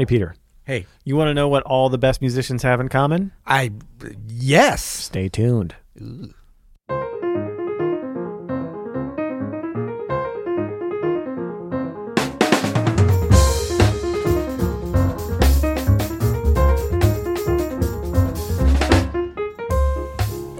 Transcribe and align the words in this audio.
Hey, 0.00 0.06
Peter. 0.06 0.34
Hey, 0.64 0.86
You 1.04 1.14
want 1.14 1.28
to 1.28 1.34
know 1.34 1.46
what 1.48 1.62
all 1.64 1.90
the 1.90 1.98
best 1.98 2.22
musicians 2.22 2.62
have 2.62 2.80
in 2.80 2.88
common? 2.88 3.32
I 3.46 3.70
yes. 4.28 4.82
Stay 4.82 5.28
tuned. 5.28 5.74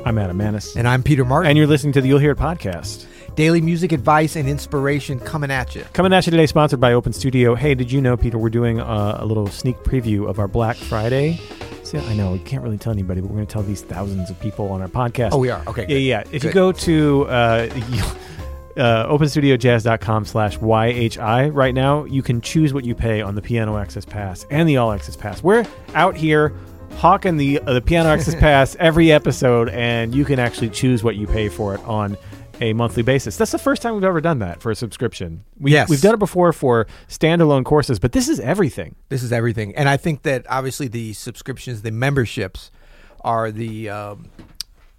I'm 0.04 0.18
Adam 0.18 0.36
Maness. 0.36 0.76
And 0.76 0.86
I'm 0.86 1.02
Peter 1.02 1.24
Martin. 1.24 1.48
And 1.48 1.56
you're 1.56 1.66
listening 1.66 1.94
to 1.94 2.02
the 2.02 2.08
You'll 2.08 2.18
Hear 2.18 2.32
It 2.32 2.38
podcast. 2.38 3.06
Daily 3.36 3.60
music 3.60 3.92
advice 3.92 4.36
and 4.36 4.48
inspiration 4.48 5.20
coming 5.20 5.50
at 5.50 5.74
you. 5.74 5.84
Coming 5.92 6.12
at 6.12 6.26
you 6.26 6.30
today, 6.30 6.46
sponsored 6.46 6.80
by 6.80 6.92
Open 6.92 7.12
Studio. 7.12 7.54
Hey, 7.54 7.74
did 7.74 7.90
you 7.90 8.00
know, 8.00 8.16
Peter, 8.16 8.36
we're 8.38 8.50
doing 8.50 8.80
a, 8.80 9.16
a 9.20 9.24
little 9.24 9.46
sneak 9.46 9.76
preview 9.78 10.28
of 10.28 10.38
our 10.38 10.48
Black 10.48 10.76
Friday? 10.76 11.40
See, 11.84 11.98
I 11.98 12.14
know, 12.14 12.32
we 12.32 12.40
can't 12.40 12.62
really 12.62 12.76
tell 12.76 12.92
anybody, 12.92 13.20
but 13.20 13.30
we're 13.30 13.36
going 13.36 13.46
to 13.46 13.52
tell 13.52 13.62
these 13.62 13.82
thousands 13.82 14.30
of 14.30 14.38
people 14.40 14.68
on 14.70 14.82
our 14.82 14.88
podcast. 14.88 15.30
Oh, 15.32 15.38
we 15.38 15.48
are. 15.48 15.62
Okay. 15.66 15.82
Yeah, 15.82 16.22
good. 16.22 16.30
yeah. 16.30 16.36
If 16.36 16.44
you 16.44 16.52
go 16.52 16.72
to 16.72 17.26
uh, 17.28 17.68
uh, 18.76 19.06
openstudiojazz.com 19.06 20.24
slash 20.24 20.58
YHI 20.58 21.54
right 21.54 21.74
now, 21.74 22.04
you 22.04 22.22
can 22.22 22.40
choose 22.40 22.74
what 22.74 22.84
you 22.84 22.94
pay 22.94 23.22
on 23.22 23.36
the 23.36 23.42
Piano 23.42 23.76
Access 23.76 24.04
Pass 24.04 24.44
and 24.50 24.68
the 24.68 24.76
All 24.76 24.92
Access 24.92 25.16
Pass. 25.16 25.42
We're 25.42 25.64
out 25.94 26.16
here 26.16 26.52
hawking 26.96 27.36
the, 27.36 27.60
uh, 27.60 27.74
the 27.74 27.80
Piano 27.80 28.08
Access 28.10 28.34
Pass 28.40 28.76
every 28.80 29.12
episode, 29.12 29.68
and 29.70 30.14
you 30.14 30.24
can 30.24 30.38
actually 30.38 30.70
choose 30.70 31.02
what 31.04 31.16
you 31.16 31.26
pay 31.26 31.48
for 31.48 31.74
it 31.74 31.80
on 31.84 32.16
a 32.60 32.72
monthly 32.74 33.02
basis. 33.02 33.36
That's 33.36 33.52
the 33.52 33.58
first 33.58 33.82
time 33.82 33.94
we've 33.94 34.04
ever 34.04 34.20
done 34.20 34.38
that 34.40 34.60
for 34.60 34.70
a 34.70 34.74
subscription. 34.74 35.44
We, 35.58 35.72
Yes. 35.72 35.88
We've 35.88 36.00
done 36.00 36.14
it 36.14 36.18
before 36.18 36.52
for 36.52 36.86
standalone 37.08 37.64
courses, 37.64 37.98
but 37.98 38.12
this 38.12 38.28
is 38.28 38.38
everything. 38.40 38.94
This 39.08 39.22
is 39.22 39.32
everything, 39.32 39.74
and 39.76 39.88
I 39.88 39.96
think 39.96 40.22
that 40.22 40.46
obviously 40.48 40.88
the 40.88 41.12
subscriptions, 41.14 41.82
the 41.82 41.90
memberships, 41.90 42.70
are 43.22 43.50
the 43.50 43.88
um, 43.88 44.30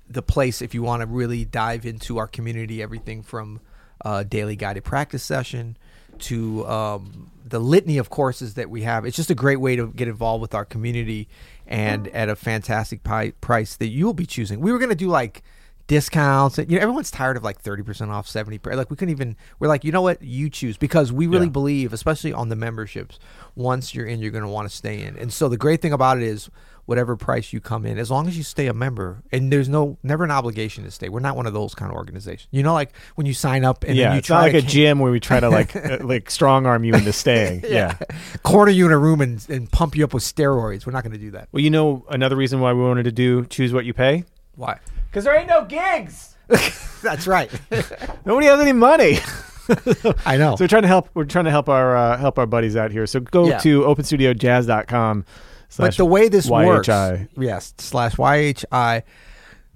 the 0.09 0.21
place 0.21 0.61
if 0.61 0.73
you 0.73 0.83
want 0.83 1.01
to 1.01 1.07
really 1.07 1.45
dive 1.45 1.85
into 1.85 2.17
our 2.17 2.27
community. 2.27 2.81
Everything 2.81 3.23
from 3.23 3.61
uh, 4.03 4.23
daily 4.23 4.55
guided 4.55 4.83
practice 4.83 5.23
session 5.23 5.77
to 6.19 6.65
um, 6.67 7.31
the 7.45 7.59
litany 7.59 7.97
of 7.97 8.09
courses 8.09 8.53
that 8.55 8.69
we 8.69 8.83
have. 8.83 9.05
It's 9.05 9.15
just 9.15 9.29
a 9.31 9.35
great 9.35 9.59
way 9.59 9.75
to 9.75 9.87
get 9.87 10.07
involved 10.07 10.41
with 10.41 10.53
our 10.53 10.65
community, 10.65 11.27
and 11.67 12.07
at 12.09 12.29
a 12.29 12.35
fantastic 12.35 13.03
pi- 13.03 13.31
price 13.41 13.75
that 13.77 13.87
you 13.87 14.05
will 14.05 14.13
be 14.13 14.25
choosing. 14.25 14.59
We 14.59 14.71
were 14.71 14.79
going 14.79 14.89
to 14.89 14.95
do 14.95 15.07
like 15.07 15.43
discounts. 15.91 16.57
You 16.57 16.65
know, 16.67 16.77
everyone's 16.79 17.11
tired 17.11 17.35
of 17.35 17.43
like 17.43 17.59
thirty 17.59 17.83
percent 17.83 18.11
off, 18.11 18.25
70 18.25 18.59
percent 18.59 18.77
Like 18.77 18.89
we 18.89 18.95
couldn't 18.95 19.11
even. 19.11 19.35
We're 19.59 19.67
like, 19.67 19.83
you 19.83 19.91
know 19.91 20.01
what? 20.01 20.21
You 20.21 20.49
choose 20.49 20.77
because 20.77 21.11
we 21.11 21.27
really 21.27 21.47
Yeah. 21.47 21.51
believe, 21.51 21.91
especially 21.93 22.31
on 22.31 22.47
the 22.47 22.55
memberships. 22.55 23.19
Once 23.55 23.93
you're 23.93 24.05
in, 24.05 24.21
you're 24.21 24.31
going 24.31 24.45
to 24.45 24.49
want 24.49 24.69
to 24.69 24.73
stay 24.75 25.01
in. 25.01 25.17
And 25.17 25.33
so 25.33 25.49
the 25.49 25.57
great 25.57 25.81
thing 25.81 25.91
about 25.91 26.15
it 26.17 26.23
is, 26.23 26.49
whatever 26.85 27.17
price 27.17 27.51
you 27.51 27.59
come 27.59 27.85
in, 27.85 27.99
as 27.99 28.09
long 28.09 28.29
as 28.29 28.37
you 28.37 28.43
stay 28.43 28.67
a 28.67 28.73
member, 28.73 29.21
and 29.33 29.51
there's 29.51 29.67
no 29.67 29.97
never 30.01 30.23
an 30.23 30.31
obligation 30.31 30.85
to 30.85 30.91
stay. 30.91 31.09
We're 31.09 31.19
not 31.19 31.35
one 31.35 31.45
of 31.45 31.53
those 31.53 31.75
kind 31.75 31.91
of 31.91 31.97
organizations. 31.97 32.47
You 32.51 32.63
know, 32.63 32.73
like 32.73 32.93
when 33.15 33.27
you 33.27 33.33
sign 33.33 33.65
up 33.65 33.83
and 33.83 33.97
yeah, 33.97 34.05
then 34.05 34.11
you 34.13 34.17
it's 34.19 34.27
try 34.27 34.37
not 34.47 34.53
like 34.53 34.63
a 34.63 34.65
gym 34.65 34.99
where 34.99 35.11
we 35.11 35.19
try 35.19 35.41
to 35.41 35.49
like 35.49 35.75
uh, 35.91 35.97
like 36.01 36.31
strong 36.31 36.65
arm 36.65 36.85
you 36.85 36.93
into 36.93 37.11
staying. 37.11 37.65
yeah. 37.67 37.97
corner 38.43 38.71
you 38.71 38.85
in 38.85 38.93
a 38.93 38.97
room 38.97 39.19
and, 39.19 39.45
and 39.49 39.69
pump 39.69 39.97
you 39.97 40.05
up 40.05 40.13
with 40.13 40.23
steroids. 40.23 40.85
We're 40.85 40.93
not 40.93 41.03
going 41.03 41.11
to 41.13 41.19
do 41.19 41.31
that. 41.31 41.49
Well, 41.51 41.61
you 41.61 41.69
know 41.69 42.05
another 42.09 42.37
reason 42.37 42.61
why 42.61 42.71
we 42.71 42.81
wanted 42.81 43.03
to 43.03 43.11
do 43.11 43.45
choose 43.47 43.73
what 43.73 43.83
you 43.83 43.93
pay 43.93 44.23
Why? 44.55 44.79
Because 45.11 45.25
there 45.25 45.37
ain't 45.37 45.49
no 45.49 45.65
gigs. 45.65 46.35
That's 47.03 47.27
right. 47.27 47.51
Nobody 48.25 48.47
has 48.47 48.59
any 48.59 48.73
money. 48.73 49.19
I 50.25 50.37
know. 50.37 50.55
So 50.55 50.63
we're 50.63 50.67
trying 50.69 50.81
to 50.83 50.87
help. 50.87 51.09
We're 51.13 51.25
trying 51.25 51.45
to 51.45 51.51
help 51.51 51.69
our 51.69 51.95
uh, 51.95 52.17
help 52.17 52.39
our 52.39 52.45
buddies 52.47 52.75
out 52.75 52.91
here. 52.91 53.05
So 53.07 53.19
go 53.19 53.47
Yeah. 53.47 53.57
to 53.59 53.81
openstudiojazz.com. 53.81 55.21
But 55.23 55.73
slash 55.73 55.97
the 55.97 56.05
way 56.05 56.27
this 56.27 56.49
works, 56.49 56.87
YHI. 56.89 57.29
yes, 57.37 57.73
slash 57.77 58.15
YHI. 58.15 59.03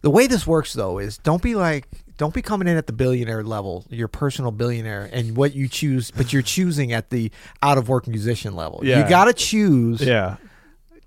The 0.01 0.09
way 0.09 0.27
this 0.27 0.45
works 0.45 0.73
though 0.73 0.97
is 0.99 1.17
don't 1.19 1.41
be 1.41 1.55
like 1.55 1.87
don't 2.17 2.33
be 2.33 2.41
coming 2.41 2.67
in 2.67 2.75
at 2.77 2.87
the 2.87 2.93
billionaire 2.93 3.43
level, 3.43 3.85
your 3.89 4.07
personal 4.09 4.51
billionaire, 4.51 5.09
and 5.11 5.35
what 5.37 5.53
you 5.55 5.67
choose, 5.67 6.11
but 6.11 6.31
you're 6.33 6.41
choosing 6.41 6.91
at 6.93 7.09
the 7.09 7.31
out 7.61 7.77
of 7.77 7.87
work 7.89 8.07
musician 8.07 8.55
level. 8.55 8.81
Yeah. 8.83 9.03
You 9.03 9.09
got 9.09 9.25
to 9.25 9.33
choose 9.33 10.01
Yeah, 10.01 10.35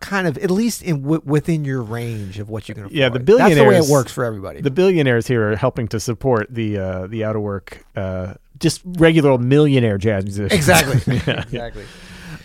kind 0.00 0.26
of 0.26 0.38
at 0.38 0.50
least 0.50 0.82
in 0.82 1.02
w- 1.02 1.22
within 1.24 1.64
your 1.64 1.82
range 1.82 2.38
of 2.38 2.48
what 2.48 2.68
you 2.68 2.74
can 2.74 2.84
afford. 2.84 2.96
Yeah, 2.96 3.08
the 3.08 3.18
That's 3.18 3.54
the 3.54 3.64
way 3.64 3.76
it 3.78 3.88
works 3.88 4.12
for 4.12 4.24
everybody. 4.24 4.60
the 4.60 4.70
billionaires 4.70 5.26
here 5.26 5.52
are 5.52 5.56
helping 5.56 5.88
to 5.88 6.00
support 6.00 6.46
the 6.50 6.78
uh, 6.78 7.06
the 7.08 7.24
out 7.24 7.36
of 7.36 7.42
work, 7.42 7.84
uh, 7.96 8.34
just 8.60 8.82
regular 8.84 9.30
old 9.30 9.42
millionaire 9.42 9.98
jazz 9.98 10.24
musicians. 10.24 10.52
exactly. 10.52 11.16
Yeah. 11.26 11.40
exactly. 11.42 11.84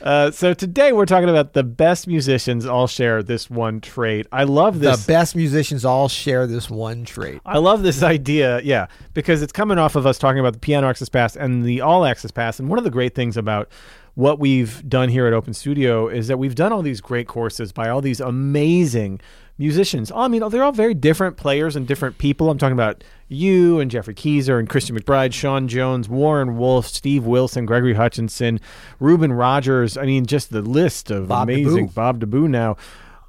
Uh, 0.04 0.30
so 0.32 0.54
today 0.54 0.92
we're 0.92 1.06
talking 1.06 1.30
about 1.30 1.54
the 1.54 1.64
best 1.64 2.08
musicians 2.08 2.66
all 2.66 2.88
share 2.88 3.24
this 3.24 3.50
one 3.50 3.80
trait. 3.80 4.28
I 4.34 4.44
love 4.44 4.82
this. 4.82 5.06
The 5.06 5.08
best 5.14 5.34
musicians 5.34 5.86
all 5.86 6.10
share 6.10 6.46
this 6.46 6.70
one 6.70 7.06
trait. 7.06 7.40
I 7.46 7.60
love 7.60 7.84
this 7.84 8.04
idea, 8.04 8.60
yeah, 8.64 8.88
because 9.14 9.42
it's 9.42 9.54
coming 9.54 9.78
off 9.78 9.96
of 9.96 10.06
us 10.06 10.20
talking 10.20 10.40
about 10.40 10.52
the 10.52 10.60
piano 10.60 10.90
access 10.90 11.08
pass 11.08 11.38
and 11.38 11.64
the 11.64 11.80
all 11.80 12.04
access 12.04 12.32
pass. 12.32 12.60
And 12.60 12.68
one 12.68 12.78
of 12.78 12.84
the 12.84 12.92
great 12.92 13.16
things 13.16 13.38
about 13.38 13.70
what 14.16 14.40
we've 14.40 14.88
done 14.90 15.08
here 15.08 15.26
at 15.26 15.32
Open 15.32 15.54
Studio 15.54 16.10
is 16.10 16.28
that 16.28 16.38
we've 16.38 16.54
done 16.54 16.74
all 16.74 16.82
these 16.82 17.00
great 17.00 17.28
courses 17.28 17.72
by 17.72 17.88
all 17.88 18.02
these 18.02 18.20
amazing 18.20 19.22
musicians. 19.58 20.12
I 20.14 20.28
mean, 20.28 20.48
they're 20.50 20.64
all 20.64 20.72
very 20.72 20.94
different 20.94 21.38
players 21.38 21.76
and 21.76 21.88
different 21.88 22.18
people. 22.18 22.50
I'm 22.50 22.58
talking 22.58 22.74
about 22.74 23.04
you 23.28 23.80
and 23.80 23.90
Geoffrey 23.90 24.16
Keezer 24.16 24.60
and 24.60 24.68
Christian 24.70 24.98
McBride, 24.98 25.34
Sean 25.34 25.68
Jones, 25.68 26.10
Warren 26.10 26.58
Wolf, 26.58 26.88
Steve 26.88 27.26
Wilson, 27.26 27.66
Gregory 27.66 27.94
Hutchinson, 27.94 28.60
Reuben 29.00 29.32
Rogers. 29.34 29.98
I 29.98 30.06
mean, 30.06 30.26
just 30.26 30.52
the 30.52 30.62
list 30.62 31.12
of 31.12 31.28
Bob 31.28 31.50
amazing 31.50 31.90
DeBoo. 31.90 31.94
Bob 31.94 32.20
DeBoo 32.20 32.50
now. 32.50 32.78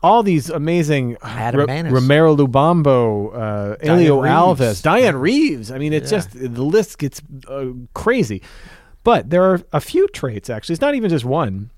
All 0.03 0.23
these 0.23 0.51
amazing 0.51 1.17
Adam 1.23 1.67
Maness. 1.67 1.91
Romero 1.91 2.37
Lubambo, 2.37 3.35
uh, 3.35 3.77
Helio 3.83 4.21
Reeves. 4.21 4.35
Alves, 4.61 4.83
Dianne 4.83 5.19
Reeves. 5.19 5.71
I 5.71 5.79
mean, 5.79 5.95
it's 5.95 6.13
Yeah. 6.13 6.19
just 6.19 6.33
the 6.33 6.63
list 6.63 6.99
gets 6.99 7.23
uh, 7.49 7.67
crazy. 7.95 8.43
But 9.03 9.31
there 9.31 9.43
are 9.45 9.63
a 9.73 9.81
few 9.81 10.07
traits 10.09 10.51
actually. 10.51 10.75
It's 10.75 10.83
not 10.83 10.95
even 10.95 11.09
just 11.09 11.25
one, 11.25 11.71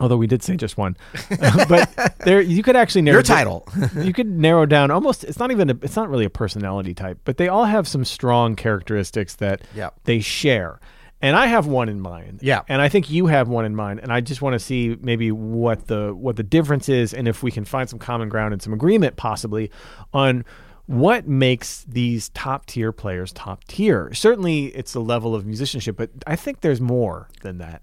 although 0.00 0.16
we 0.16 0.26
did 0.26 0.42
say 0.42 0.56
just 0.56 0.76
one. 0.76 0.96
Uh, 1.42 1.64
but 1.66 2.14
there, 2.24 2.40
you 2.40 2.62
could 2.62 2.76
actually 2.76 3.02
narrow 3.02 3.16
Your 3.18 3.22
down- 3.22 3.36
title. 3.36 3.68
you 4.02 4.12
could 4.12 4.26
narrow 4.28 4.66
down 4.66 4.90
almost. 4.90 5.24
It's 5.24 5.38
not 5.38 5.50
even. 5.52 5.70
A, 5.70 5.78
it's 5.82 5.96
not 5.96 6.08
really 6.10 6.24
a 6.24 6.30
personality 6.30 6.92
type, 6.94 7.18
but 7.24 7.36
they 7.36 7.48
all 7.48 7.64
have 7.64 7.86
some 7.88 8.04
strong 8.04 8.56
characteristics 8.56 9.36
that 9.36 9.62
Yep. 9.74 9.94
they 10.04 10.20
share. 10.20 10.80
And 11.22 11.36
I 11.36 11.46
have 11.46 11.66
one 11.66 11.88
in 11.90 12.00
mind. 12.00 12.40
Yeah. 12.42 12.62
And 12.68 12.80
I 12.80 12.88
think 12.88 13.10
you 13.10 13.26
have 13.26 13.48
one 13.48 13.64
in 13.66 13.76
mind. 13.76 14.00
And 14.00 14.10
I 14.12 14.20
just 14.22 14.40
want 14.42 14.54
to 14.54 14.58
see 14.58 14.96
maybe 15.00 15.30
what 15.30 15.86
the 15.86 16.14
what 16.14 16.36
the 16.36 16.42
difference 16.42 16.88
is, 16.88 17.12
and 17.14 17.28
if 17.28 17.42
we 17.42 17.50
can 17.50 17.64
find 17.64 17.88
some 17.88 17.98
common 17.98 18.28
ground 18.28 18.52
and 18.54 18.62
some 18.62 18.72
agreement 18.72 19.16
possibly 19.16 19.70
on 20.14 20.44
what 20.86 21.28
makes 21.28 21.84
these 21.84 22.30
top 22.30 22.66
tier 22.66 22.90
players 22.90 23.32
top 23.32 23.64
tier. 23.64 24.12
Certainly, 24.14 24.66
it's 24.68 24.92
the 24.92 25.00
level 25.00 25.34
of 25.34 25.46
musicianship, 25.46 25.96
but 25.96 26.10
I 26.26 26.36
think 26.36 26.60
there's 26.62 26.80
more 26.80 27.28
than 27.42 27.58
that. 27.58 27.82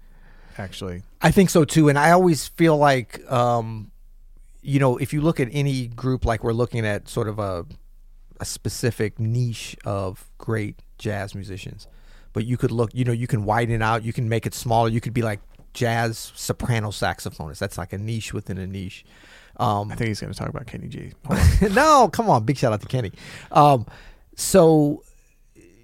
Actually, 0.58 1.02
I 1.22 1.30
think 1.30 1.50
so 1.50 1.64
too, 1.64 1.88
and 1.88 1.98
I 1.98 2.10
always 2.10 2.48
feel 2.48 2.76
like, 2.76 3.30
um, 3.30 3.90
you 4.60 4.80
know, 4.80 4.96
if 4.96 5.12
you 5.12 5.20
look 5.20 5.38
at 5.40 5.48
any 5.52 5.86
group, 5.86 6.24
like 6.24 6.42
we're 6.42 6.52
looking 6.52 6.84
at 6.84 7.08
sort 7.08 7.28
of 7.28 7.38
a 7.38 7.64
a 8.40 8.44
specific 8.44 9.18
niche 9.18 9.76
of 9.84 10.28
great 10.38 10.80
jazz 10.98 11.34
musicians, 11.34 11.86
but 12.32 12.44
you 12.44 12.56
could 12.56 12.70
look, 12.70 12.90
you 12.94 13.04
know, 13.04 13.12
you 13.12 13.26
can 13.26 13.44
widen 13.44 13.74
it 13.74 13.82
out, 13.82 14.02
you 14.02 14.12
can 14.12 14.28
make 14.28 14.46
it 14.46 14.54
smaller, 14.54 14.88
you 14.88 15.00
could 15.00 15.14
be 15.14 15.22
like 15.22 15.40
jazz 15.74 16.32
soprano 16.34 16.88
saxophonist. 16.88 17.58
That's 17.58 17.78
like 17.78 17.92
a 17.92 17.98
niche 17.98 18.34
within 18.34 18.58
a 18.58 18.66
niche. 18.66 19.04
Um, 19.58 19.90
I 19.90 19.96
think 19.96 20.08
he's 20.08 20.20
going 20.20 20.32
to 20.32 20.38
talk 20.38 20.48
about 20.48 20.66
Kenny 20.66 20.88
G. 20.88 21.12
no, 21.70 22.08
come 22.08 22.30
on, 22.30 22.44
big 22.44 22.56
shout 22.56 22.72
out 22.72 22.80
to 22.80 22.86
Kenny. 22.86 23.12
Um, 23.50 23.86
so 24.36 25.02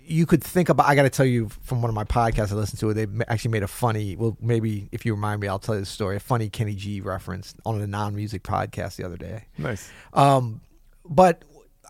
you 0.06 0.26
could 0.26 0.42
think 0.42 0.69
about. 0.69 0.87
I 0.87 0.94
got 0.94 1.03
to 1.03 1.10
tell 1.10 1.26
you 1.26 1.48
from 1.62 1.82
one 1.82 1.88
of 1.88 1.94
my 1.94 2.04
podcasts 2.04 2.53
I 2.53 2.54
listened 2.54 2.81
to. 2.81 2.92
They 2.94 3.06
actually 3.28 3.53
made 3.53 3.62
a 3.62 3.69
funny. 3.69 4.16
Well, 4.16 4.37
maybe 4.41 4.88
if 4.92 5.04
you 5.06 5.15
remind 5.15 5.41
me, 5.41 5.48
I'll 5.48 5.59
tell 5.59 5.75
you 5.75 5.81
the 5.81 5.87
story. 5.87 6.16
A 6.16 6.20
funny 6.20 6.48
Kenny 6.48 6.75
G 6.75 7.00
reference 7.00 7.54
on 7.65 7.80
a 7.80 7.86
non-music 7.86 8.42
podcast 8.42 8.97
the 8.97 9.04
other 9.04 9.16
day. 9.16 9.47
nice. 9.59 9.91
Um, 10.12 10.60
but 11.04 11.45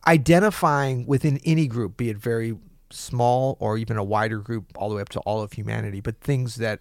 identifying 0.07 1.07
within 1.07 1.41
any 1.45 1.67
group, 1.67 1.97
be 1.97 2.11
it 2.11 2.17
very 2.17 2.57
small 2.91 3.57
or 3.61 3.77
even 3.79 3.97
a 3.97 4.05
wider 4.05 4.39
group, 4.39 4.67
all 4.77 4.89
the 4.89 4.97
way 4.97 5.03
up 5.03 5.09
to 5.11 5.21
all 5.21 5.43
of 5.43 5.53
humanity, 5.53 6.01
but 6.01 6.21
things 6.21 6.57
that 6.57 6.81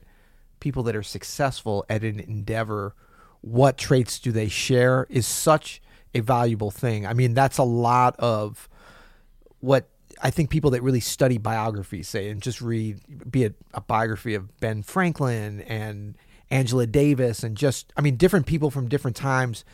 people 0.60 0.84
that 0.84 0.96
are 0.96 1.04
successful 1.04 1.86
at 1.90 2.04
an 2.04 2.20
endeavor, 2.20 2.96
what 3.42 3.78
traits 3.78 4.20
do 4.20 4.32
they 4.32 4.48
share 4.48 5.08
is 5.10 5.28
such 5.28 5.82
a 6.16 6.20
valuable 6.20 6.72
thing. 6.72 7.06
I 7.06 7.14
mean, 7.14 7.34
that's 7.34 7.58
a 7.58 7.64
lot 7.64 8.16
of 8.20 8.70
what 9.60 9.90
I 10.22 10.30
think 10.30 10.50
people 10.50 10.72
that 10.72 10.84
really 10.84 11.00
study 11.00 11.38
biographies 11.38 12.08
say 12.08 12.30
and 12.30 12.42
just 12.42 12.62
read, 12.62 13.00
be 13.30 13.44
it 13.44 13.56
a 13.74 13.82
biography 13.82 14.36
of 14.36 14.60
Ben 14.60 14.84
Franklin 14.84 15.62
and 15.62 16.16
Angela 16.50 16.86
Davis 16.86 17.44
and 17.44 17.58
just, 17.58 17.92
I 17.98 18.02
mean, 18.02 18.16
different 18.16 18.46
people 18.46 18.70
from 18.70 18.88
different 18.88 19.18
times 19.18 19.66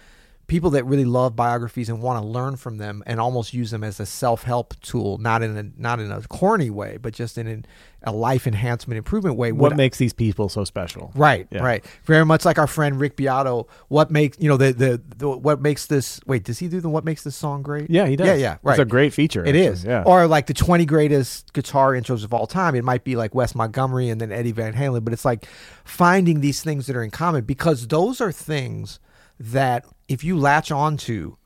people 0.49 0.71
that 0.71 0.83
really 0.83 1.05
love 1.05 1.35
biographies 1.35 1.87
and 1.87 2.01
want 2.01 2.21
to 2.21 2.27
learn 2.27 2.57
from 2.57 2.77
them 2.77 3.01
and 3.05 3.19
almost 3.21 3.53
use 3.53 3.71
them 3.71 3.83
as 3.83 3.99
a 3.99 4.05
self-help 4.05 4.73
tool 4.81 5.17
not 5.19 5.41
in 5.41 5.55
a 5.57 5.63
not 5.81 5.99
in 5.99 6.11
a 6.11 6.21
corny 6.23 6.69
way 6.69 6.97
but 7.01 7.13
just 7.13 7.37
in 7.37 7.47
an, 7.47 7.65
a 8.03 8.11
life 8.11 8.47
enhancement 8.47 8.97
improvement 8.97 9.35
way 9.37 9.51
What 9.51 9.71
would- 9.71 9.77
makes 9.77 9.97
these 9.97 10.11
people 10.13 10.49
so 10.49 10.63
special? 10.65 11.11
right 11.15 11.47
Yeah. 11.51 11.61
right 11.63 11.85
very 12.05 12.25
much 12.25 12.43
like 12.45 12.57
our 12.57 12.67
friend 12.67 12.99
rick 12.99 13.15
beato 13.15 13.67
what 13.87 14.09
makes 14.11 14.37
you 14.39 14.49
know 14.49 14.57
the, 14.57 14.73
the 14.73 15.01
the 15.17 15.29
what 15.29 15.61
makes 15.61 15.85
this 15.85 16.19
wait 16.25 16.43
does 16.43 16.59
he 16.59 16.67
do 16.67 16.81
the 16.81 16.89
what 16.89 17.05
makes 17.05 17.23
this 17.23 17.35
song 17.35 17.61
great 17.61 17.89
Yeah, 17.89 18.07
he 18.07 18.15
does. 18.15 18.27
yeah 18.27 18.33
yeah 18.35 18.57
right 18.63 18.73
It's 18.73 18.81
a 18.81 18.85
great 18.85 19.13
feature. 19.13 19.43
It 19.45 19.49
actually. 19.49 19.65
is. 19.65 19.83
Yeah. 19.85 20.03
Or 20.05 20.27
like 20.27 20.47
the 20.47 20.53
20 20.53 20.85
greatest 20.85 21.53
guitar 21.53 21.93
intros 21.93 22.23
of 22.23 22.33
all 22.33 22.47
time. 22.47 22.73
It 22.75 22.83
might 22.83 23.03
be 23.03 23.15
like 23.15 23.35
Wes 23.35 23.53
Montgomery 23.55 24.09
and 24.09 24.19
then 24.19 24.31
Eddie 24.31 24.51
Van 24.51 24.73
Halen, 24.73 25.03
but 25.03 25.13
it's 25.13 25.25
like 25.25 25.45
finding 25.85 26.41
these 26.41 26.61
things 26.63 26.87
that 26.87 26.95
are 26.95 27.03
in 27.03 27.11
common 27.11 27.43
because 27.45 27.87
those 27.87 28.19
are 28.21 28.31
things 28.31 28.99
that 29.39 29.85
if 30.09 30.23
you 30.23 30.37
latch 30.37 30.71
onto, 30.71 31.37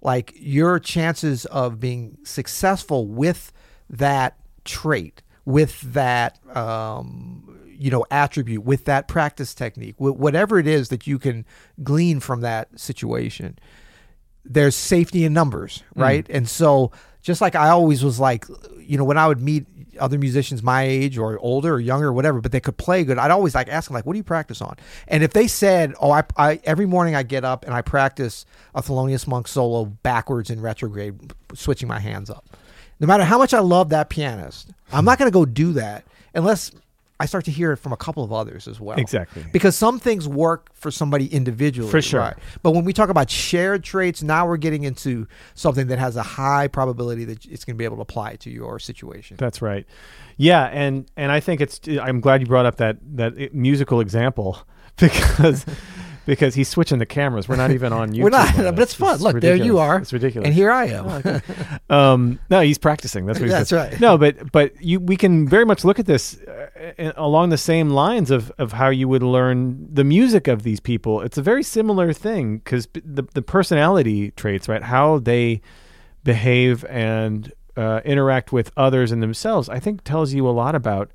like 0.00 0.32
your 0.36 0.78
chances 0.78 1.44
of 1.46 1.78
being 1.78 2.16
successful 2.24 3.06
with 3.06 3.52
that 3.90 4.38
trait, 4.64 5.22
with 5.44 5.80
that 5.80 6.38
um, 6.56 7.58
you 7.66 7.90
know 7.90 8.06
attribute, 8.10 8.64
with 8.64 8.84
that 8.86 9.08
practice 9.08 9.54
technique, 9.54 9.96
wh- 9.98 10.18
whatever 10.18 10.58
it 10.58 10.66
is 10.66 10.88
that 10.88 11.06
you 11.06 11.18
can 11.18 11.44
glean 11.82 12.20
from 12.20 12.40
that 12.40 12.78
situation, 12.78 13.58
there's 14.44 14.76
safety 14.76 15.24
in 15.24 15.32
numbers, 15.32 15.82
right? 15.94 16.26
And 16.30 16.48
so 16.48 16.92
just 17.22 17.40
like 17.40 17.54
I 17.54 17.68
always 17.68 18.02
was 18.04 18.18
like, 18.18 18.46
you 18.78 18.96
know, 18.96 19.04
when 19.04 19.18
I 19.18 19.26
would 19.28 19.40
meet 19.40 19.66
other 19.98 20.18
musicians 20.18 20.62
my 20.62 20.82
age 20.82 21.18
or 21.18 21.38
older 21.38 21.74
or 21.74 21.80
younger 21.80 22.08
or 22.08 22.12
whatever, 22.12 22.40
but 22.40 22.52
they 22.52 22.60
could 22.60 22.76
play 22.76 23.04
good, 23.04 23.18
I'd 23.18 23.30
always 23.30 23.54
like 23.54 23.68
ask 23.68 23.88
them 23.88 23.94
like, 23.94 24.06
what 24.06 24.14
do 24.14 24.18
you 24.18 24.24
practice 24.24 24.60
on? 24.60 24.76
And 25.08 25.22
if 25.22 25.32
they 25.32 25.46
said, 25.46 25.94
oh, 26.00 26.10
I, 26.10 26.24
I 26.36 26.60
every 26.64 26.86
morning 26.86 27.14
I 27.14 27.22
get 27.22 27.44
up 27.44 27.64
and 27.64 27.74
I 27.74 27.82
practice 27.82 28.44
a 28.74 28.82
Thelonious 28.82 29.26
Monk 29.26 29.48
solo 29.48 29.84
backwards 29.84 30.50
in 30.50 30.60
retrograde, 30.60 31.32
switching 31.54 31.88
my 31.88 32.00
hands 32.00 32.30
up. 32.30 32.56
No 33.00 33.06
matter 33.06 33.24
how 33.24 33.38
much 33.38 33.52
I 33.52 33.60
love 33.60 33.88
that 33.90 34.10
pianist, 34.10 34.70
I'm 34.92 35.04
not 35.04 35.18
going 35.18 35.30
to 35.30 35.32
go 35.34 35.44
do 35.44 35.72
that 35.72 36.04
unless 36.34 36.70
I 37.22 37.26
start 37.26 37.44
to 37.44 37.52
hear 37.52 37.70
it 37.70 37.76
from 37.76 37.92
a 37.92 37.96
couple 37.96 38.24
of 38.24 38.32
others 38.32 38.66
as 38.66 38.80
well. 38.80 38.98
Exactly. 38.98 39.44
Because 39.52 39.76
some 39.76 40.00
things 40.00 40.26
work 40.26 40.74
for 40.74 40.90
somebody 40.90 41.32
individually. 41.32 41.88
For 41.88 42.02
sure. 42.02 42.18
right? 42.18 42.36
But 42.64 42.72
when 42.72 42.84
we 42.84 42.92
talk 42.92 43.10
about 43.10 43.30
shared 43.30 43.84
traits, 43.84 44.24
now 44.24 44.44
we're 44.44 44.56
getting 44.56 44.82
into 44.82 45.28
something 45.54 45.86
that 45.86 46.00
has 46.00 46.16
a 46.16 46.22
high 46.24 46.66
probability 46.66 47.24
that 47.26 47.46
it's 47.46 47.64
going 47.64 47.76
to 47.76 47.78
be 47.78 47.84
able 47.84 47.94
to 47.98 48.02
apply 48.02 48.34
to 48.36 48.50
your 48.50 48.80
situation. 48.80 49.36
That's 49.36 49.62
right. 49.62 49.86
Yeah, 50.36 50.64
and 50.64 51.08
and 51.16 51.30
I 51.30 51.38
think 51.38 51.60
it's. 51.60 51.80
I'm 51.86 52.20
glad 52.20 52.40
you 52.40 52.48
brought 52.48 52.66
up 52.66 52.78
that 52.78 52.96
that 53.14 53.54
musical 53.54 54.00
example 54.00 54.58
because 54.96 55.64
because 56.26 56.54
he's 56.54 56.68
switching 56.68 56.98
the 56.98 57.06
cameras. 57.06 57.48
We're 57.48 57.56
not 57.56 57.70
even 57.70 57.92
on 57.92 58.12
YouTube. 58.12 58.22
we're 58.22 58.30
not, 58.30 58.56
but 58.56 58.78
it's 58.80 58.94
fun. 58.94 59.14
It's 59.14 59.22
Look, 59.22 59.40
there 59.40 59.56
you 59.56 59.78
are. 59.78 59.98
It's 59.98 60.12
ridiculous. 60.12 60.46
And 60.46 60.54
here 60.54 60.70
I 60.70 60.86
am. 60.86 61.42
um, 61.90 62.38
no, 62.50 62.60
he's 62.60 62.78
practicing. 62.78 63.26
That's 63.26 63.38
what 63.38 63.44
he's 63.46 63.52
That's 63.52 63.70
doing. 63.70 63.82
right. 63.90 64.00
No, 64.00 64.18
but 64.18 64.52
but 64.52 64.80
you 64.82 65.00
we 65.00 65.16
can 65.16 65.48
very 65.48 65.64
much 65.64 65.84
look 65.84 65.98
at 65.98 66.06
this 66.06 66.40
uh, 66.40 67.12
along 67.16 67.50
the 67.50 67.58
same 67.58 67.90
lines 67.90 68.30
of 68.30 68.52
of 68.58 68.72
how 68.72 68.88
you 68.88 69.08
would 69.08 69.22
learn 69.22 69.88
the 69.92 70.04
music 70.04 70.48
of 70.48 70.62
these 70.62 70.80
people. 70.80 71.20
It's 71.20 71.38
a 71.38 71.42
very 71.42 71.62
similar 71.62 72.12
thing 72.12 72.58
because 72.58 72.88
the 73.04 73.24
the 73.34 73.42
personality 73.42 74.30
traits, 74.32 74.68
right? 74.68 74.82
How 74.82 75.18
they 75.18 75.60
behave 76.24 76.84
and 76.84 77.52
uh, 77.76 78.00
interact 78.04 78.52
with 78.52 78.70
others 78.76 79.12
and 79.12 79.22
themselves, 79.22 79.68
I 79.68 79.78
think 79.80 80.04
tells 80.04 80.32
you 80.32 80.46
a 80.48 80.50
lot 80.50 80.74
about 80.74 81.10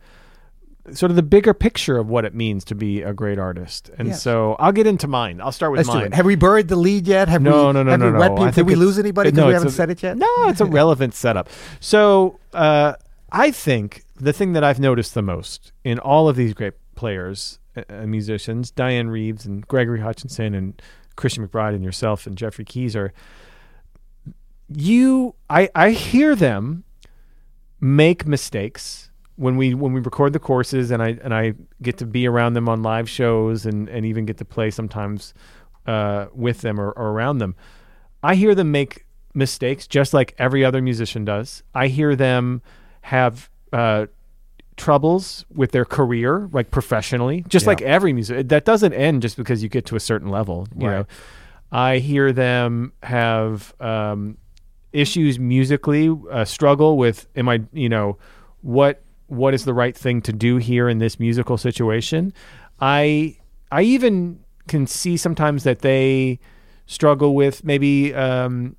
sort 0.94 1.10
of 1.12 1.16
the 1.16 1.24
bigger 1.24 1.54
picture 1.54 1.98
of 1.98 2.07
what 2.10 2.24
it 2.25 2.34
means 2.34 2.63
to 2.66 2.75
be 2.75 3.01
a 3.01 3.13
great 3.13 3.38
artist. 3.38 3.89
And 3.98 4.10
Yes. 4.10 4.22
so 4.22 4.56
I'll 4.60 4.72
get 4.72 4.88
into 4.88 5.07
mine. 5.07 5.42
I'll 5.42 5.51
start 5.51 5.72
with 5.72 5.80
Let's 5.80 5.89
mine. 5.89 6.12
Have 6.13 6.25
we 6.25 6.36
buried 6.36 6.68
the 6.69 6.75
lead 6.75 7.07
yet? 7.07 7.28
Have 7.28 7.42
No, 7.42 7.68
we, 7.68 7.74
no, 7.74 7.84
no, 7.84 7.92
have 7.92 8.00
no, 8.00 8.06
we 8.12 8.12
no. 8.19 8.38
I? 8.44 8.51
Did 8.51 8.66
we 8.68 8.75
lose 8.75 8.98
anybody 8.98 9.30
because 9.31 9.38
no, 9.42 9.48
we 9.48 9.54
haven't 9.54 9.68
a- 9.69 9.72
said 9.72 9.89
it 9.89 10.01
yet? 10.01 10.18
No, 10.18 10.28
it's 10.48 10.62
a 10.62 10.66
relevant 10.81 11.13
setup. 11.13 11.50
So 11.80 12.39
uh, 12.54 12.94
I 13.31 13.51
think 13.51 14.04
the 14.16 14.31
thing 14.34 14.54
that 14.54 14.63
I've 14.63 14.80
noticed 14.80 15.13
the 15.13 15.22
most 15.22 15.72
in 15.84 16.00
all 16.00 16.30
of 16.30 16.36
these 16.36 16.54
great 16.54 16.74
players, 16.95 17.60
uh, 17.75 17.84
uh, 17.89 18.06
musicians, 18.07 18.72
Dianne 18.72 19.10
Reeves 19.10 19.45
and 19.45 19.68
Gregory 19.68 20.00
Hutchinson 20.00 20.54
and 20.54 20.81
Christian 21.16 21.45
McBride 21.48 21.75
and 21.75 21.84
yourself 21.84 22.25
and 22.28 22.38
Geoffrey 22.38 22.66
Keezer 22.66 23.12
you 24.69 25.34
I 25.50 25.69
I 25.74 25.92
hear 25.92 26.36
them 26.36 26.84
make 27.80 28.25
mistakes 28.28 29.06
when 29.38 29.56
we 29.57 29.74
when 29.74 29.94
we 29.94 30.01
record 30.01 30.34
the 30.34 30.39
courses 30.39 30.92
and 30.92 31.01
I 31.01 31.18
and 31.24 31.34
I 31.34 31.54
get 31.81 31.98
to 32.00 32.06
be 32.06 32.28
around 32.28 32.54
them 32.54 32.68
on 32.68 32.84
live 32.84 33.10
shows 33.10 33.66
and 33.66 33.88
and 33.89 34.06
even 34.06 34.25
get 34.25 34.38
to 34.38 34.45
play 34.45 34.69
sometimes 34.72 35.34
uh, 35.86 36.25
with 36.34 36.62
them 36.62 36.80
or, 36.80 36.92
or 36.92 37.10
around 37.12 37.38
them. 37.38 37.56
I 38.22 38.36
hear 38.36 38.54
them 38.54 38.72
make 38.72 39.06
mistakes 39.34 39.88
just 39.88 40.13
like 40.13 40.36
every 40.38 40.66
other 40.66 40.81
musician 40.81 41.24
does. 41.24 41.63
I 41.74 41.88
hear 41.88 42.16
them 42.16 42.62
have 43.01 43.50
uh, 43.72 44.07
troubles 44.75 45.45
with 45.54 45.72
their 45.72 45.86
career, 45.86 46.50
like 46.51 46.72
professionally, 46.72 47.44
just 47.48 47.63
Yeah. 47.66 47.69
like 47.69 47.81
every 47.81 48.13
music. 48.13 48.50
That 48.50 48.66
doesn't 48.66 48.94
end 48.94 49.22
just 49.22 49.38
because 49.38 49.63
you 49.63 49.69
get 49.69 49.86
to 49.88 49.95
a 49.95 50.00
certain 50.00 50.30
level. 50.30 50.68
You 50.78 50.88
Right. 50.88 50.95
know, 50.98 51.06
I 51.72 51.98
hear 52.00 52.31
them 52.31 52.94
have 53.04 53.74
um, 53.80 54.38
issues 54.94 55.39
musically, 55.39 56.16
uh, 56.31 56.45
struggle 56.45 56.98
with, 56.98 57.28
am 57.36 57.50
I, 57.50 57.62
you 57.74 57.89
know, 57.89 58.18
what 58.62 59.01
what 59.27 59.53
is 59.53 59.65
the 59.65 59.74
right 59.74 59.95
thing 59.95 60.21
to 60.24 60.33
do 60.33 60.57
here 60.57 60.89
in 60.89 60.97
this 61.00 61.19
musical 61.19 61.57
situation? 61.57 62.33
I 62.79 63.38
I 63.71 63.81
even 63.83 64.39
can 64.68 64.88
see 64.88 65.18
sometimes 65.18 65.63
that 65.63 65.79
they 65.79 66.39
struggle 66.85 67.35
with 67.35 67.63
maybe 67.63 68.13
um, 68.13 68.75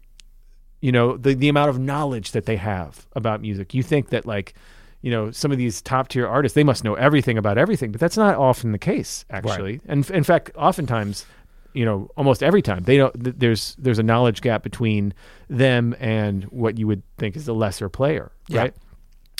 you 0.80 0.92
know 0.92 1.16
the 1.16 1.34
the 1.34 1.48
amount 1.48 1.70
of 1.70 1.78
knowledge 1.78 2.32
that 2.32 2.46
they 2.46 2.56
have 2.56 3.06
about 3.14 3.40
music. 3.40 3.74
You 3.74 3.82
think 3.82 4.08
that 4.10 4.26
like 4.26 4.54
you 5.02 5.10
know 5.10 5.30
some 5.30 5.52
of 5.52 5.58
these 5.58 5.80
top 5.82 6.08
tier 6.08 6.26
artists 6.26 6.54
they 6.54 6.64
must 6.64 6.84
know 6.84 6.94
everything 6.94 7.36
about 7.38 7.58
everything, 7.58 7.92
but 7.92 8.00
that's 8.00 8.16
not 8.16 8.36
often 8.36 8.72
the 8.72 8.78
case 8.78 9.24
actually. 9.30 9.80
And 9.86 10.08
in 10.10 10.24
fact, 10.24 10.50
oftentimes 10.56 11.26
you 11.74 11.84
know 11.84 12.08
almost 12.16 12.42
every 12.42 12.62
time 12.62 12.84
they 12.84 12.96
don't 12.96 13.12
th- 13.22 13.36
there's 13.38 13.76
there's 13.78 13.98
a 13.98 14.02
knowledge 14.02 14.40
gap 14.40 14.62
between 14.62 15.12
them 15.48 15.94
and 16.00 16.44
what 16.44 16.78
you 16.78 16.86
would 16.86 17.02
think 17.18 17.36
is 17.36 17.46
a 17.48 17.52
lesser 17.52 17.88
player, 17.88 18.32
Yeah. 18.48 18.60
right? 18.60 18.74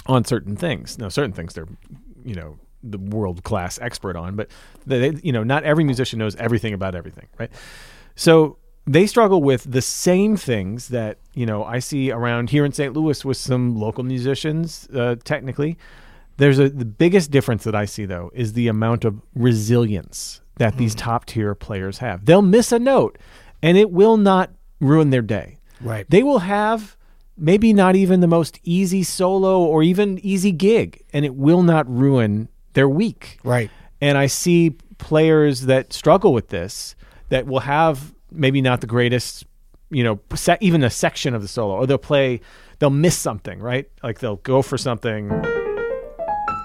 On 0.08 0.25
certain 0.25 0.56
things. 0.56 0.99
Now 0.99 1.08
certain 1.08 1.32
things 1.32 1.55
they're 1.55 1.69
you 2.25 2.34
know 2.34 2.58
the 2.82 2.99
world 2.99 3.43
class 3.43 3.78
expert 3.81 4.16
on, 4.16 4.37
but 4.37 4.50
they, 4.87 5.12
you 5.22 5.32
know 5.32 5.43
not 5.43 5.64
every 5.64 5.84
musician 5.84 6.19
knows 6.19 6.37
everything 6.37 6.72
about 6.75 6.94
everything, 6.94 7.26
right? 7.38 7.50
So 8.14 8.58
they 8.87 9.06
struggle 9.06 9.43
with 9.43 9.70
the 9.70 9.82
same 9.82 10.37
things 10.37 10.88
that 10.88 11.19
you 11.34 11.46
know 11.46 11.64
I 11.64 11.78
see 11.78 12.10
around 12.10 12.50
here 12.50 12.64
in 12.64 12.72
St. 12.72 12.94
Louis 12.94 13.25
with 13.25 13.37
some 13.37 13.76
local 13.76 14.05
musicians. 14.05 14.88
Uh, 14.94 15.16
technically, 15.25 15.76
there's 16.38 16.58
a 16.58 16.69
the 16.69 16.84
biggest 16.84 17.31
difference 17.31 17.64
that 17.64 17.75
I 17.75 17.84
see 17.84 18.06
though 18.06 18.31
is 18.34 18.55
the 18.55 18.69
amount 18.69 19.05
of 19.05 19.20
resilience 19.34 20.40
that 20.56 20.76
these 20.76 20.94
top 20.94 21.26
tier 21.26 21.55
players 21.55 21.99
have. 21.99 22.25
They'll 22.25 22.43
miss 22.43 22.72
a 22.72 22.78
note, 22.78 23.19
and 23.62 23.79
it 23.79 23.91
will 23.91 24.17
not 24.17 24.50
ruin 24.81 25.10
their 25.10 25.22
day. 25.22 25.58
Right. 25.81 26.08
They 26.08 26.22
will 26.22 26.41
have 26.41 26.96
maybe 27.39 27.73
not 27.73 27.97
even 27.97 28.21
the 28.21 28.27
most 28.27 28.59
easy 28.65 29.03
solo 29.03 29.61
or 29.61 29.83
even 29.83 30.19
easy 30.25 30.53
gig, 30.53 31.03
and 31.13 31.25
it 31.25 31.35
will 31.35 31.63
not 31.63 31.89
ruin 31.89 32.49
their 32.75 32.89
week. 32.89 33.39
Right. 33.45 33.71
And 34.01 34.19
I 34.19 34.27
see 34.27 34.77
players 34.99 35.63
that 35.63 35.93
struggle 35.93 36.33
with 36.33 36.49
this 36.49 36.95
that 37.29 37.47
will 37.47 37.61
have 37.61 38.15
maybe 38.31 38.61
not 38.61 38.81
the 38.81 38.87
greatest, 38.87 39.45
you 39.91 40.03
know, 40.05 40.21
se- 40.35 40.59
even 40.61 40.83
a 40.85 40.91
section 40.91 41.35
of 41.35 41.43
the 41.43 41.49
solo, 41.49 41.75
or 41.77 41.87
they'll 41.87 41.99
play, 41.99 42.41
they'll 42.79 42.91
miss 42.91 43.17
something, 43.17 43.61
right? 43.61 43.89
Like 44.03 44.19
they'll 44.19 44.37
go 44.37 44.63
for 44.63 44.77
something 44.79 45.31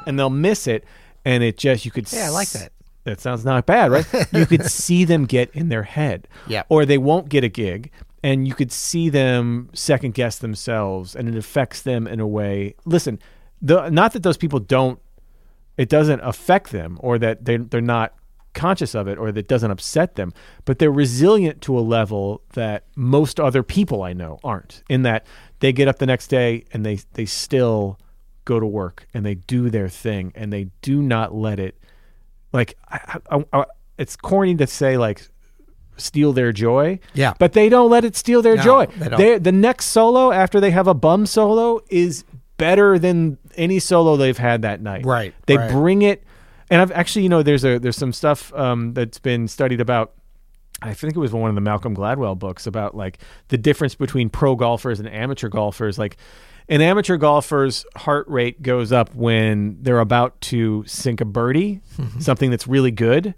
and 0.06 0.20
they'll 0.20 0.30
miss 0.30 0.68
it, 0.68 0.84
and 1.24 1.44
it 1.44 1.58
just, 1.58 1.86
you 1.86 1.92
could 1.92 2.12
Yeah, 2.12 2.28
I 2.28 2.30
like 2.30 2.50
that. 2.50 2.72
That 3.06 3.20
sounds 3.20 3.44
not 3.44 3.66
bad, 3.66 3.92
right? 3.92 4.06
you 4.32 4.46
could 4.46 4.66
see 4.66 5.04
them 5.06 5.26
get 5.26 5.50
in 5.54 5.70
their 5.70 5.84
head. 5.84 6.28
Yeah. 6.48 6.64
Or 6.70 6.86
they 6.86 6.98
won't 6.98 7.30
get 7.30 7.44
a 7.44 7.50
gig, 7.50 7.92
and 8.24 8.48
you 8.48 8.56
could 8.56 8.72
see 8.72 9.10
them 9.10 9.70
second 9.74 10.14
guess 10.14 10.40
themselves, 10.40 11.16
and 11.16 11.28
it 11.28 11.36
affects 11.36 11.82
them 11.82 12.08
in 12.08 12.20
a 12.20 12.28
way. 12.28 12.76
Listen, 12.86 13.20
the, 13.62 13.90
not 13.90 14.14
that 14.14 14.24
those 14.24 14.38
people 14.38 14.60
don't 14.60 15.00
it 15.78 15.90
doesn't 15.90 16.20
affect 16.22 16.72
them 16.72 16.98
or 17.02 17.18
that 17.20 17.46
they 17.46 17.58
they're 17.58 17.82
not 17.82 18.14
conscious 18.54 18.94
of 18.94 19.08
it 19.08 19.18
or 19.18 19.32
that 19.32 19.40
it 19.40 19.48
doesn't 19.48 19.72
upset 19.72 20.16
them, 20.16 20.32
but 20.66 20.78
they're 20.78 20.92
resilient 20.92 21.62
to 21.62 21.78
a 21.78 21.82
level 21.82 22.44
that 22.54 22.86
most 22.96 23.40
other 23.40 23.64
people 23.64 24.04
I 24.04 24.14
know 24.14 24.40
aren't. 24.44 24.84
In 24.90 25.02
that 25.04 25.26
they 25.60 25.74
get 25.74 25.88
up 25.88 25.98
the 25.98 26.06
next 26.06 26.28
day 26.28 26.66
and 26.72 26.86
they 26.86 27.00
they 27.14 27.26
still 27.26 28.00
go 28.46 28.60
to 28.60 28.66
work 28.66 29.08
and 29.14 29.26
they 29.26 29.36
do 29.36 29.70
their 29.70 29.90
thing 29.90 30.32
and 30.36 30.52
they 30.52 30.68
do 30.82 31.02
not 31.02 31.34
let 31.34 31.60
it 31.60 31.80
like 32.52 32.78
I, 32.90 33.20
I, 33.32 33.46
I, 33.54 33.66
it's 33.98 34.16
corny 34.16 34.56
to 34.56 34.68
say 34.68 34.98
like 34.98 35.30
steal 35.98 36.34
their 36.34 36.52
joy. 36.52 37.00
Yeah. 37.14 37.34
But 37.40 37.54
they 37.54 37.70
don't 37.70 37.90
let 37.90 38.04
it 38.06 38.16
steal 38.16 38.42
their 38.42 38.56
No, 38.58 38.64
joy. 38.64 38.86
they 38.88 39.10
don't. 39.10 39.18
They- 39.20 39.38
the 39.38 39.52
next 39.52 39.86
solo 39.88 40.32
after 40.32 40.60
they 40.60 40.72
have 40.72 40.88
a 40.88 40.94
bum 40.94 41.26
solo 41.26 41.82
is 41.90 42.24
better 42.58 42.98
than 43.00 43.38
any 43.56 43.80
solo 43.80 44.16
they've 44.18 44.38
had 44.38 44.62
that 44.64 44.82
night. 44.82 45.06
Right, 45.06 45.34
They 45.48 45.58
right. 45.58 45.72
bring 45.72 46.02
it 46.02 46.24
and 46.70 46.82
I've 46.82 46.92
actually, 46.92 47.24
you 47.24 47.30
know, 47.30 47.44
there's 47.44 47.64
a 47.66 47.78
there's 47.78 47.98
some 47.98 48.14
stuff 48.14 48.52
um, 48.54 48.94
that's 48.94 49.20
been 49.20 49.48
studied 49.48 49.80
about 49.82 50.14
I 50.82 50.94
think 50.94 51.16
it 51.16 51.20
was 51.20 51.32
one 51.32 51.50
of 51.50 51.56
the 51.56 51.62
Malcolm 51.62 51.96
Gladwell 51.96 52.38
books 52.38 52.66
about 52.68 52.96
like 52.96 53.20
the 53.50 53.58
difference 53.58 53.96
between 53.96 54.30
pro 54.30 54.56
golfers 54.56 55.00
and 55.00 55.08
amateur 55.08 55.50
golfers. 55.50 55.98
Like 56.00 56.18
an 56.70 56.82
amateur 56.82 57.18
golfer's 57.18 57.86
heart 57.96 58.28
rate 58.28 58.62
goes 58.62 58.92
up 58.92 59.14
when 59.14 59.78
they're 59.82 60.00
about 60.00 60.40
to 60.42 60.84
sink 60.88 61.22
a 61.22 61.26
birdie, 61.26 61.82
something 62.20 62.50
that's 62.50 62.68
really 62.68 62.92
good, 62.92 63.36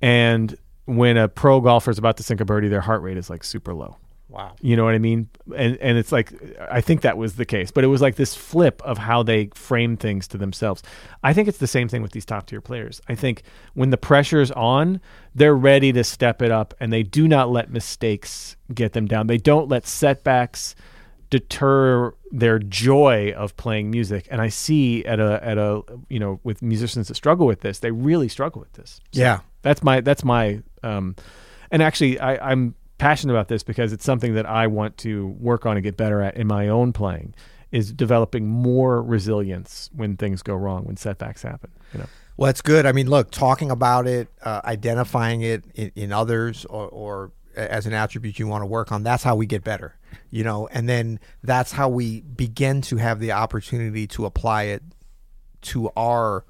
and 0.00 0.54
when 0.86 1.16
a 1.16 1.28
pro 1.28 1.60
golfer 1.60 1.90
is 1.90 1.98
about 1.98 2.16
to 2.16 2.22
sink 2.22 2.40
a 2.40 2.44
birdie, 2.44 2.68
their 2.68 2.80
heart 2.80 3.02
rate 3.02 3.16
is 3.16 3.28
like 3.28 3.44
super 3.44 3.74
low. 3.74 3.96
Wow. 4.28 4.56
You 4.60 4.76
know 4.76 4.84
what 4.84 4.94
I 4.94 4.98
mean? 4.98 5.28
And 5.56 5.76
and 5.76 5.96
it's 5.96 6.10
like 6.10 6.32
I 6.70 6.80
think 6.80 7.02
that 7.02 7.16
was 7.16 7.36
the 7.36 7.44
case, 7.44 7.70
but 7.70 7.84
it 7.84 7.86
was 7.86 8.02
like 8.02 8.16
this 8.16 8.34
flip 8.34 8.82
of 8.82 8.98
how 8.98 9.22
they 9.22 9.50
frame 9.54 9.96
things 9.96 10.26
to 10.28 10.38
themselves. 10.38 10.82
I 11.22 11.32
think 11.32 11.48
it's 11.48 11.58
the 11.58 11.68
same 11.68 11.88
thing 11.88 12.02
with 12.02 12.10
these 12.10 12.24
top 12.24 12.46
tier 12.46 12.60
players. 12.60 13.00
I 13.08 13.14
think 13.14 13.44
when 13.74 13.90
the 13.90 13.96
pressure's 13.96 14.50
on, 14.50 15.00
they're 15.34 15.54
ready 15.54 15.92
to 15.92 16.02
step 16.02 16.42
it 16.42 16.50
up 16.50 16.74
and 16.80 16.92
they 16.92 17.04
do 17.04 17.28
not 17.28 17.50
let 17.50 17.70
mistakes 17.70 18.56
get 18.74 18.94
them 18.94 19.06
down. 19.06 19.28
They 19.28 19.38
don't 19.38 19.68
let 19.68 19.86
setbacks 19.86 20.74
deter 21.30 22.14
their 22.30 22.58
joy 22.58 23.32
of 23.36 23.56
playing 23.56 23.90
music. 23.90 24.26
And 24.30 24.40
I 24.40 24.48
see 24.48 25.04
at 25.04 25.20
a 25.20 25.42
at 25.42 25.56
a 25.56 25.82
you 26.08 26.18
know 26.18 26.40
with 26.42 26.62
musicians 26.62 27.08
that 27.08 27.14
struggle 27.14 27.46
with 27.46 27.60
this, 27.60 27.78
they 27.78 27.92
really 27.92 28.28
struggle 28.28 28.60
with 28.60 28.72
this. 28.72 29.00
Yeah. 29.12 29.40
That's 29.62 29.82
my 29.82 30.00
that's 30.00 30.24
my 30.24 30.62
um 30.86 31.16
and 31.70 31.82
actually 31.82 32.18
I, 32.20 32.50
I'm 32.50 32.74
passionate 32.98 33.32
about 33.32 33.48
this 33.48 33.62
because 33.62 33.92
it's 33.92 34.04
something 34.04 34.34
that 34.34 34.46
I 34.46 34.66
want 34.66 34.96
to 34.98 35.28
work 35.38 35.66
on 35.66 35.76
and 35.76 35.84
get 35.84 35.96
better 35.96 36.22
at 36.22 36.36
in 36.36 36.46
my 36.46 36.68
own 36.68 36.92
playing 36.92 37.34
is 37.72 37.92
developing 37.92 38.46
more 38.46 39.02
resilience 39.02 39.90
when 39.92 40.16
things 40.16 40.42
go 40.42 40.54
wrong, 40.54 40.84
when 40.84 40.96
setbacks 40.96 41.42
happen. 41.42 41.70
You 41.92 42.00
know. 42.00 42.06
Well, 42.36 42.50
it's 42.50 42.62
good. 42.62 42.86
I 42.86 42.92
mean, 42.92 43.08
look, 43.08 43.30
talking 43.30 43.70
about 43.70 44.06
it, 44.06 44.28
uh, 44.42 44.60
identifying 44.64 45.42
it 45.42 45.64
in, 45.74 45.90
in 45.94 46.12
others, 46.12 46.64
or, 46.66 46.88
or 46.88 47.32
as 47.56 47.86
an 47.86 47.92
attribute 47.92 48.38
you 48.38 48.46
want 48.46 48.62
to 48.62 48.66
work 48.66 48.92
on, 48.92 49.02
that's 49.02 49.22
how 49.22 49.34
we 49.34 49.46
get 49.46 49.64
better, 49.64 49.96
you 50.30 50.44
know. 50.44 50.68
And 50.68 50.88
then 50.88 51.18
that's 51.42 51.72
how 51.72 51.88
we 51.88 52.20
begin 52.20 52.82
to 52.82 52.98
have 52.98 53.20
the 53.20 53.32
opportunity 53.32 54.06
to 54.08 54.26
apply 54.26 54.64
it 54.64 54.82
to 55.62 55.90
our 55.96 56.44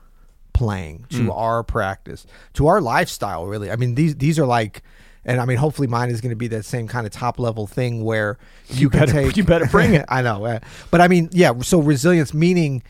playing, 0.56 1.04
to 1.10 1.30
our 1.32 1.62
practice, 1.62 2.26
to 2.54 2.66
our 2.66 2.80
lifestyle. 2.80 3.46
Really, 3.46 3.70
I 3.70 3.76
mean 3.76 3.94
these 3.94 4.16
these 4.16 4.38
are 4.38 4.46
like. 4.46 4.82
And 5.28 5.40
I 5.40 5.44
mean, 5.44 5.56
hopefully, 5.56 5.88
mine 5.88 6.10
is 6.10 6.20
going 6.20 6.30
to 6.30 6.36
be 6.36 6.46
that 6.48 6.64
same 6.64 6.86
kind 6.86 7.04
of 7.04 7.12
top 7.12 7.40
level 7.40 7.66
thing 7.66 8.04
where 8.04 8.38
you, 8.68 8.88
can 8.88 9.00
better- 9.00 9.12
take. 9.12 9.36
you 9.38 9.42
better 9.42 9.66
bring 9.66 9.94
it. 9.94 10.04
I 10.08 10.22
know, 10.22 10.44
uh, 10.44 10.60
but 10.92 11.00
I 11.00 11.08
mean, 11.08 11.30
yeah. 11.32 11.52
So 11.62 11.80
resilience, 11.80 12.32
meaning 12.32 12.84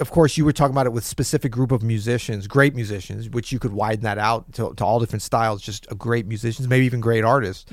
of 0.00 0.10
course, 0.10 0.36
you 0.36 0.44
were 0.44 0.52
talking 0.52 0.74
about 0.74 0.86
it 0.86 0.92
with 0.92 1.04
specific 1.04 1.52
group 1.52 1.70
of 1.70 1.82
musicians, 1.82 2.46
great 2.46 2.74
musicians, 2.74 3.28
which 3.28 3.52
you 3.52 3.58
could 3.58 3.72
widen 3.72 4.02
that 4.02 4.18
out 4.18 4.50
to, 4.54 4.74
to 4.74 4.84
all 4.84 4.98
different 4.98 5.22
styles. 5.22 5.62
Just 5.62 5.86
great 5.98 6.26
musicians, 6.26 6.66
maybe 6.66 6.86
even 6.86 7.00
great 7.00 7.22
artists. 7.22 7.66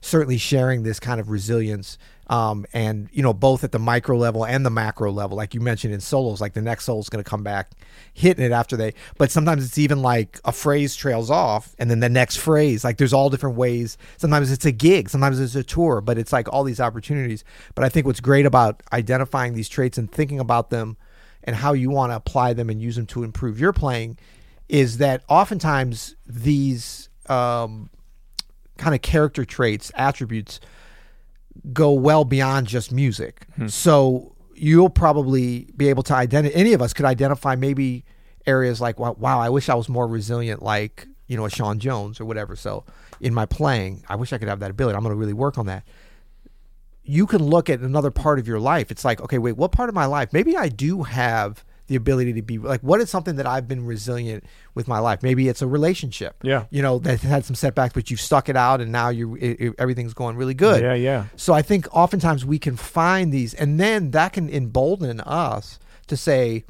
Certainly 0.00 0.38
sharing 0.38 0.84
this 0.84 1.00
kind 1.00 1.20
of 1.20 1.28
resilience, 1.28 1.98
um, 2.32 2.64
and 2.72 3.10
you 3.12 3.22
know, 3.22 3.34
both 3.34 3.62
at 3.62 3.72
the 3.72 3.78
micro 3.78 4.16
level 4.16 4.46
and 4.46 4.64
the 4.64 4.70
macro 4.70 5.12
level, 5.12 5.36
like 5.36 5.52
you 5.52 5.60
mentioned 5.60 5.92
in 5.92 6.00
solos. 6.00 6.40
Like 6.40 6.54
the 6.54 6.62
next 6.62 6.86
solo 6.86 6.98
is 6.98 7.10
going 7.10 7.22
to 7.22 7.28
come 7.28 7.42
back 7.42 7.72
hitting 8.14 8.42
it 8.42 8.52
after 8.52 8.74
they. 8.74 8.94
But 9.18 9.30
sometimes 9.30 9.66
it's 9.66 9.76
even 9.76 10.00
like 10.00 10.40
a 10.42 10.50
phrase 10.50 10.96
trails 10.96 11.30
off, 11.30 11.76
and 11.78 11.90
then 11.90 12.00
the 12.00 12.08
next 12.08 12.38
phrase. 12.38 12.84
Like 12.84 12.96
there's 12.96 13.12
all 13.12 13.28
different 13.28 13.56
ways. 13.56 13.98
Sometimes 14.16 14.50
it's 14.50 14.64
a 14.64 14.72
gig, 14.72 15.10
sometimes 15.10 15.40
it's 15.40 15.54
a 15.54 15.62
tour, 15.62 16.00
but 16.00 16.16
it's 16.16 16.32
like 16.32 16.50
all 16.50 16.64
these 16.64 16.80
opportunities. 16.80 17.44
But 17.74 17.84
I 17.84 17.90
think 17.90 18.06
what's 18.06 18.20
great 18.20 18.46
about 18.46 18.82
identifying 18.94 19.52
these 19.52 19.68
traits 19.68 19.98
and 19.98 20.10
thinking 20.10 20.40
about 20.40 20.70
them 20.70 20.96
and 21.44 21.54
how 21.54 21.74
you 21.74 21.90
want 21.90 22.12
to 22.12 22.16
apply 22.16 22.54
them 22.54 22.70
and 22.70 22.80
use 22.80 22.96
them 22.96 23.04
to 23.08 23.24
improve 23.24 23.60
your 23.60 23.74
playing 23.74 24.16
is 24.70 24.96
that 24.98 25.22
oftentimes 25.28 26.16
these 26.26 27.10
um, 27.26 27.90
kind 28.78 28.94
of 28.94 29.02
character 29.02 29.44
traits, 29.44 29.92
attributes, 29.96 30.60
go 31.72 31.92
well 31.92 32.24
beyond 32.24 32.66
just 32.66 32.92
music. 32.92 33.46
Hmm. 33.56 33.68
So 33.68 34.34
you'll 34.54 34.90
probably 34.90 35.68
be 35.76 35.88
able 35.88 36.02
to 36.04 36.14
identify, 36.14 36.54
any 36.54 36.72
of 36.72 36.82
us 36.82 36.92
could 36.92 37.06
identify 37.06 37.56
maybe 37.56 38.04
areas 38.46 38.80
like, 38.80 38.98
wow, 38.98 39.16
wow, 39.18 39.40
I 39.40 39.48
wish 39.48 39.68
I 39.68 39.74
was 39.74 39.88
more 39.88 40.06
resilient, 40.06 40.62
like, 40.62 41.06
you 41.26 41.36
know, 41.36 41.44
a 41.44 41.50
Sean 41.50 41.78
Jones 41.78 42.20
or 42.20 42.24
whatever. 42.24 42.56
So 42.56 42.84
in 43.20 43.34
my 43.34 43.46
playing, 43.46 44.04
I 44.08 44.16
wish 44.16 44.32
I 44.32 44.38
could 44.38 44.48
have 44.48 44.60
that 44.60 44.70
ability. 44.70 44.96
I'm 44.96 45.02
going 45.02 45.14
to 45.14 45.18
really 45.18 45.32
work 45.32 45.58
on 45.58 45.66
that 45.66 45.84
you 47.04 47.26
can 47.26 47.42
look 47.42 47.68
at 47.68 47.80
another 47.80 48.10
part 48.10 48.38
of 48.38 48.46
your 48.46 48.60
life. 48.60 48.90
It's 48.90 49.04
like, 49.04 49.20
okay, 49.20 49.38
wait, 49.38 49.56
what 49.56 49.72
part 49.72 49.88
of 49.88 49.94
my 49.94 50.06
life? 50.06 50.32
Maybe 50.32 50.56
I 50.56 50.68
do 50.68 51.02
have 51.02 51.64
the 51.92 51.96
ability 51.96 52.32
to 52.32 52.40
be 52.42 52.56
like, 52.56 52.80
what 52.80 53.00
is 53.02 53.10
something 53.10 53.36
that 53.36 53.46
I've 53.46 53.68
been 53.68 53.84
resilient 53.84 54.44
with 54.74 54.88
my 54.88 54.98
life? 54.98 55.22
Maybe 55.22 55.48
it's 55.48 55.60
a 55.60 55.66
relationship. 55.66 56.36
Yeah. 56.42 56.64
You 56.70 56.80
know, 56.80 56.98
that 57.00 57.20
had 57.20 57.44
some 57.44 57.54
setbacks, 57.54 57.92
but 57.92 58.10
you've 58.10 58.20
stuck 58.20 58.48
it 58.48 58.56
out 58.56 58.80
and 58.80 58.90
now 58.90 59.10
you 59.10 59.74
everything's 59.78 60.14
going 60.14 60.36
really 60.36 60.54
good. 60.54 60.82
Yeah, 60.82 60.94
yeah. 60.94 61.26
So 61.36 61.52
I 61.52 61.60
think 61.60 61.86
oftentimes 61.92 62.46
we 62.46 62.58
can 62.58 62.76
find 62.76 63.30
these, 63.30 63.52
and 63.52 63.78
then 63.78 64.12
that 64.12 64.32
can 64.32 64.48
embolden 64.48 65.20
us 65.20 65.78
to 66.06 66.16
say, 66.16 66.64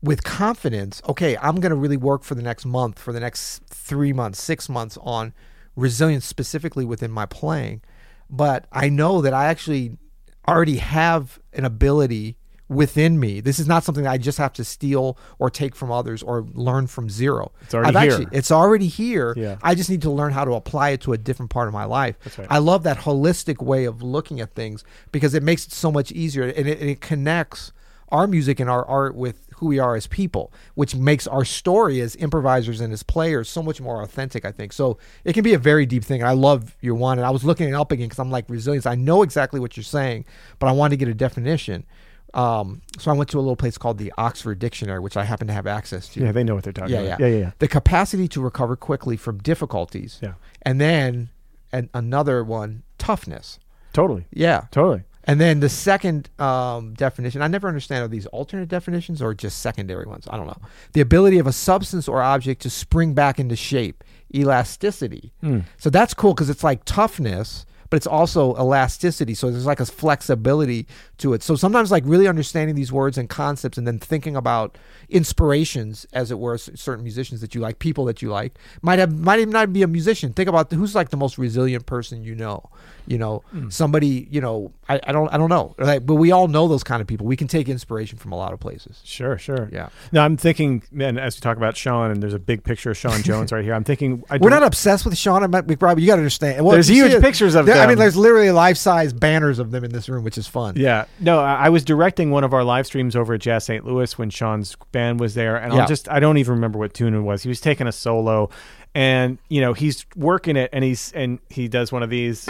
with 0.00 0.22
confidence, 0.22 1.02
okay, 1.08 1.36
I'm 1.38 1.56
going 1.56 1.70
to 1.70 1.76
really 1.76 1.96
work 1.96 2.22
for 2.22 2.36
the 2.36 2.42
next 2.42 2.64
month, 2.64 3.00
for 3.00 3.12
the 3.12 3.20
next 3.20 3.64
three 3.66 4.12
months, 4.12 4.40
six 4.40 4.68
months 4.68 4.96
on 5.02 5.32
resilience 5.74 6.24
specifically 6.24 6.84
within 6.84 7.10
my 7.10 7.26
playing. 7.26 7.82
But 8.30 8.66
I 8.70 8.90
know 8.90 9.20
that 9.22 9.34
I 9.34 9.46
actually 9.46 9.98
already 10.46 10.76
have 10.76 11.40
an 11.52 11.64
ability 11.64 12.36
within 12.68 13.20
me. 13.20 13.40
This 13.40 13.58
is 13.58 13.66
not 13.66 13.84
something 13.84 14.04
that 14.04 14.10
I 14.10 14.18
just 14.18 14.38
have 14.38 14.52
to 14.54 14.64
steal 14.64 15.18
or 15.38 15.50
take 15.50 15.74
from 15.76 15.92
others 15.92 16.22
or 16.22 16.46
learn 16.54 16.86
from 16.86 17.10
zero. 17.10 17.52
It's 17.62 17.74
already 17.74 17.96
I've 17.96 18.02
here. 18.02 18.12
Actually, 18.12 18.38
it's 18.38 18.50
already 18.50 18.86
here. 18.88 19.34
Yeah. 19.36 19.56
I 19.62 19.74
just 19.74 19.90
need 19.90 20.02
to 20.02 20.10
learn 20.10 20.32
how 20.32 20.44
to 20.44 20.52
apply 20.52 20.90
it 20.90 21.02
to 21.02 21.12
a 21.12 21.18
different 21.18 21.50
part 21.50 21.68
of 21.68 21.74
my 21.74 21.84
life. 21.84 22.16
Right. 22.38 22.46
I 22.50 22.58
love 22.58 22.82
that 22.84 22.98
holistic 22.98 23.62
way 23.62 23.84
of 23.84 24.02
looking 24.02 24.40
at 24.40 24.54
things 24.54 24.84
because 25.12 25.34
it 25.34 25.42
makes 25.42 25.66
it 25.66 25.72
so 25.72 25.92
much 25.92 26.10
easier 26.12 26.44
and 26.44 26.66
it, 26.66 26.80
and 26.80 26.90
it 26.90 27.00
connects 27.00 27.72
our 28.08 28.26
music 28.26 28.60
and 28.60 28.70
our 28.70 28.84
art 28.86 29.14
with 29.14 29.48
who 29.56 29.66
we 29.66 29.78
are 29.78 29.96
as 29.96 30.06
people, 30.06 30.52
which 30.74 30.94
makes 30.94 31.26
our 31.26 31.44
story 31.44 32.00
as 32.00 32.16
improvisers 32.16 32.80
and 32.80 32.92
as 32.92 33.02
players 33.02 33.48
so 33.48 33.62
much 33.62 33.80
more 33.80 34.02
authentic, 34.02 34.44
I 34.44 34.52
think. 34.52 34.72
So 34.72 34.98
it 35.24 35.32
can 35.32 35.42
be 35.42 35.54
a 35.54 35.58
very 35.58 35.84
deep 35.86 36.04
thing. 36.04 36.22
I 36.22 36.32
love 36.32 36.76
your 36.80 36.94
one. 36.94 37.18
And 37.18 37.26
I 37.26 37.30
was 37.30 37.44
looking 37.44 37.68
it 37.68 37.74
up 37.74 37.92
again 37.92 38.06
because 38.06 38.18
I'm 38.18 38.30
like, 38.30 38.48
resilience. 38.48 38.86
I 38.86 38.94
know 38.94 39.22
exactly 39.22 39.58
what 39.60 39.76
you're 39.76 39.84
saying, 39.84 40.26
but 40.58 40.68
I 40.68 40.72
wanted 40.72 40.90
to 40.90 40.96
get 41.04 41.08
a 41.08 41.14
definition. 41.14 41.84
Um, 42.34 42.82
so 42.98 43.10
I 43.10 43.14
went 43.14 43.30
to 43.30 43.38
a 43.38 43.40
little 43.40 43.56
place 43.56 43.78
called 43.78 43.98
the 43.98 44.12
Oxford 44.18 44.58
Dictionary, 44.58 44.98
which 45.00 45.16
I 45.16 45.24
happen 45.24 45.46
to 45.46 45.52
have 45.52 45.66
access 45.66 46.08
to. 46.10 46.20
Yeah, 46.20 46.32
they 46.32 46.42
know 46.44 46.54
what 46.54 46.64
they're 46.64 46.72
talking 46.72 46.92
Yeah, 46.94 47.00
about. 47.02 47.20
yeah, 47.20 47.26
yeah, 47.26 47.32
yeah, 47.34 47.40
yeah. 47.44 47.50
The 47.60 47.68
capacity 47.68 48.26
to 48.28 48.40
recover 48.40 48.76
quickly 48.76 49.16
from 49.16 49.38
difficulties. 49.38 50.18
Yeah. 50.22 50.34
And 50.62 50.80
then 50.80 51.30
and 51.72 51.88
another 51.94 52.42
one, 52.44 52.82
toughness. 52.98 53.58
Totally, 53.92 54.26
Yeah. 54.32 54.62
totally. 54.70 55.04
And 55.26 55.40
then 55.40 55.60
the 55.60 55.68
second 55.70 56.28
um, 56.38 56.92
definition, 56.94 57.40
I 57.40 57.46
never 57.48 57.66
understand 57.66 58.04
are 58.04 58.08
these 58.08 58.26
alternate 58.26 58.68
definitions 58.68 59.22
or 59.22 59.32
just 59.32 59.60
secondary 59.60 60.04
ones? 60.04 60.26
I 60.28 60.36
don't 60.36 60.46
know. 60.46 60.58
The 60.92 61.00
ability 61.00 61.38
of 61.38 61.46
a 61.46 61.52
substance 61.52 62.06
or 62.08 62.20
object 62.22 62.60
to 62.62 62.70
spring 62.70 63.14
back 63.14 63.38
into 63.38 63.56
shape, 63.56 64.04
elasticity. 64.34 65.32
So 65.78 65.88
that's 65.90 66.12
cool 66.14 66.34
because 66.34 66.50
it's 66.50 66.62
like 66.64 66.84
toughness, 66.84 67.64
but 67.94 67.98
it's 67.98 68.08
also 68.08 68.56
elasticity. 68.56 69.34
So 69.34 69.52
there's 69.52 69.66
like 69.66 69.78
a 69.78 69.86
flexibility 69.86 70.88
to 71.18 71.32
it. 71.32 71.44
So 71.44 71.54
sometimes, 71.54 71.92
like 71.92 72.02
really 72.04 72.26
understanding 72.26 72.74
these 72.74 72.90
words 72.90 73.16
and 73.16 73.28
concepts 73.28 73.78
and 73.78 73.86
then 73.86 74.00
thinking 74.00 74.34
about 74.34 74.76
inspirations, 75.08 76.04
as 76.12 76.32
it 76.32 76.40
were, 76.40 76.58
certain 76.58 77.04
musicians 77.04 77.40
that 77.40 77.54
you 77.54 77.60
like, 77.60 77.78
people 77.78 78.04
that 78.06 78.20
you 78.20 78.30
like, 78.30 78.58
might 78.82 78.98
have 78.98 79.16
might 79.16 79.38
even 79.38 79.52
not 79.52 79.72
be 79.72 79.82
a 79.82 79.86
musician. 79.86 80.32
Think 80.32 80.48
about 80.48 80.72
who's 80.72 80.96
like 80.96 81.10
the 81.10 81.16
most 81.16 81.38
resilient 81.38 81.86
person 81.86 82.24
you 82.24 82.34
know. 82.34 82.68
You 83.06 83.18
know, 83.18 83.44
hmm. 83.50 83.68
somebody. 83.68 84.26
You 84.30 84.40
know, 84.40 84.72
I, 84.88 84.98
I 85.06 85.12
don't 85.12 85.32
I 85.32 85.36
don't 85.36 85.50
know, 85.50 85.74
like, 85.78 86.06
but 86.06 86.14
we 86.14 86.32
all 86.32 86.48
know 86.48 86.68
those 86.68 86.82
kind 86.82 87.02
of 87.02 87.06
people. 87.06 87.26
We 87.26 87.36
can 87.36 87.48
take 87.48 87.68
inspiration 87.68 88.18
from 88.18 88.32
a 88.32 88.36
lot 88.36 88.54
of 88.54 88.60
places. 88.60 89.02
Sure, 89.04 89.36
sure. 89.36 89.68
Yeah. 89.70 89.90
No, 90.10 90.22
I'm 90.22 90.38
thinking, 90.38 90.82
man, 90.90 91.18
as 91.18 91.36
we 91.36 91.42
talk 91.42 91.58
about 91.58 91.76
Sean, 91.76 92.10
and 92.10 92.22
there's 92.22 92.34
a 92.34 92.38
big 92.38 92.64
picture 92.64 92.90
of 92.90 92.96
Sean 92.96 93.22
Jones 93.22 93.52
right 93.52 93.62
here. 93.62 93.74
I'm 93.74 93.84
thinking, 93.84 94.24
I 94.30 94.38
We're 94.38 94.50
don't- 94.50 94.62
obsessed 94.62 95.04
with 95.04 95.18
Sean 95.18 95.42
and 95.42 95.52
but 95.52 95.68
You 95.68 95.76
got 95.76 95.96
to 95.96 96.12
understand. 96.12 96.64
Well, 96.64 96.72
There's 96.72 96.88
huge 96.88 97.20
pictures 97.20 97.54
of 97.54 97.66
there- 97.66 97.74
I 97.84 97.88
mean, 97.88 97.98
there's 97.98 98.16
literally 98.16 98.50
life 98.50 98.76
size 98.76 99.12
banners 99.12 99.58
of 99.58 99.70
them 99.70 99.84
in 99.84 99.92
this 99.92 100.08
room, 100.08 100.24
which 100.24 100.36
is 100.38 100.46
fun. 100.46 100.74
Yeah, 100.76 101.04
no, 101.20 101.40
I 101.40 101.66
I 101.66 101.68
was 101.68 101.84
directing 101.84 102.30
one 102.30 102.44
of 102.44 102.52
our 102.54 102.64
live 102.64 102.86
streams 102.86 103.14
over 103.16 103.34
at 103.34 103.40
Jazz 103.40 103.64
St. 103.64 103.84
Louis 103.86 104.16
when 104.18 104.30
Sean's 104.30 104.76
band 104.92 105.20
was 105.20 105.34
there, 105.34 105.56
and 105.56 105.72
Yeah. 105.72 105.80
I'll 105.82 105.86
just 105.88 106.08
I 106.08 106.20
don't 106.20 106.38
even 106.38 106.54
remember 106.54 106.78
what 106.78 106.94
tune 106.94 107.14
it 107.14 107.20
was. 107.20 107.42
He 107.42 107.48
was 107.48 107.60
taking 107.60 107.86
a 107.86 107.92
solo, 107.92 108.50
and 108.94 109.38
you 109.48 109.60
know 109.60 109.72
he's 109.72 110.04
working 110.16 110.56
it, 110.56 110.70
and 110.72 110.82
he's 110.84 111.12
and 111.12 111.38
he 111.48 111.68
does 111.68 111.92
one 111.92 112.02
of 112.02 112.10
these, 112.10 112.48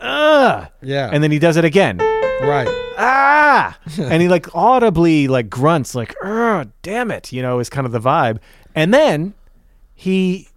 ah, 0.00 0.70
Yeah. 0.82 1.10
and 1.12 1.22
then 1.22 1.30
he 1.30 1.38
does 1.38 1.56
it 1.56 1.64
again, 1.64 1.98
right. 1.98 2.68
ah, 2.98 3.78
and 4.00 4.22
he 4.22 4.28
like 4.28 4.54
audibly 4.54 5.28
like 5.28 5.48
grunts 5.50 5.94
like, 5.94 6.14
ah, 6.22 6.64
damn 6.82 7.10
it, 7.10 7.32
you 7.32 7.42
know, 7.42 7.58
is 7.58 7.68
kind 7.70 7.86
of 7.86 7.92
the 7.92 8.00
vibe, 8.00 8.38
and 8.74 8.92
then 8.92 9.34
he 9.94 10.48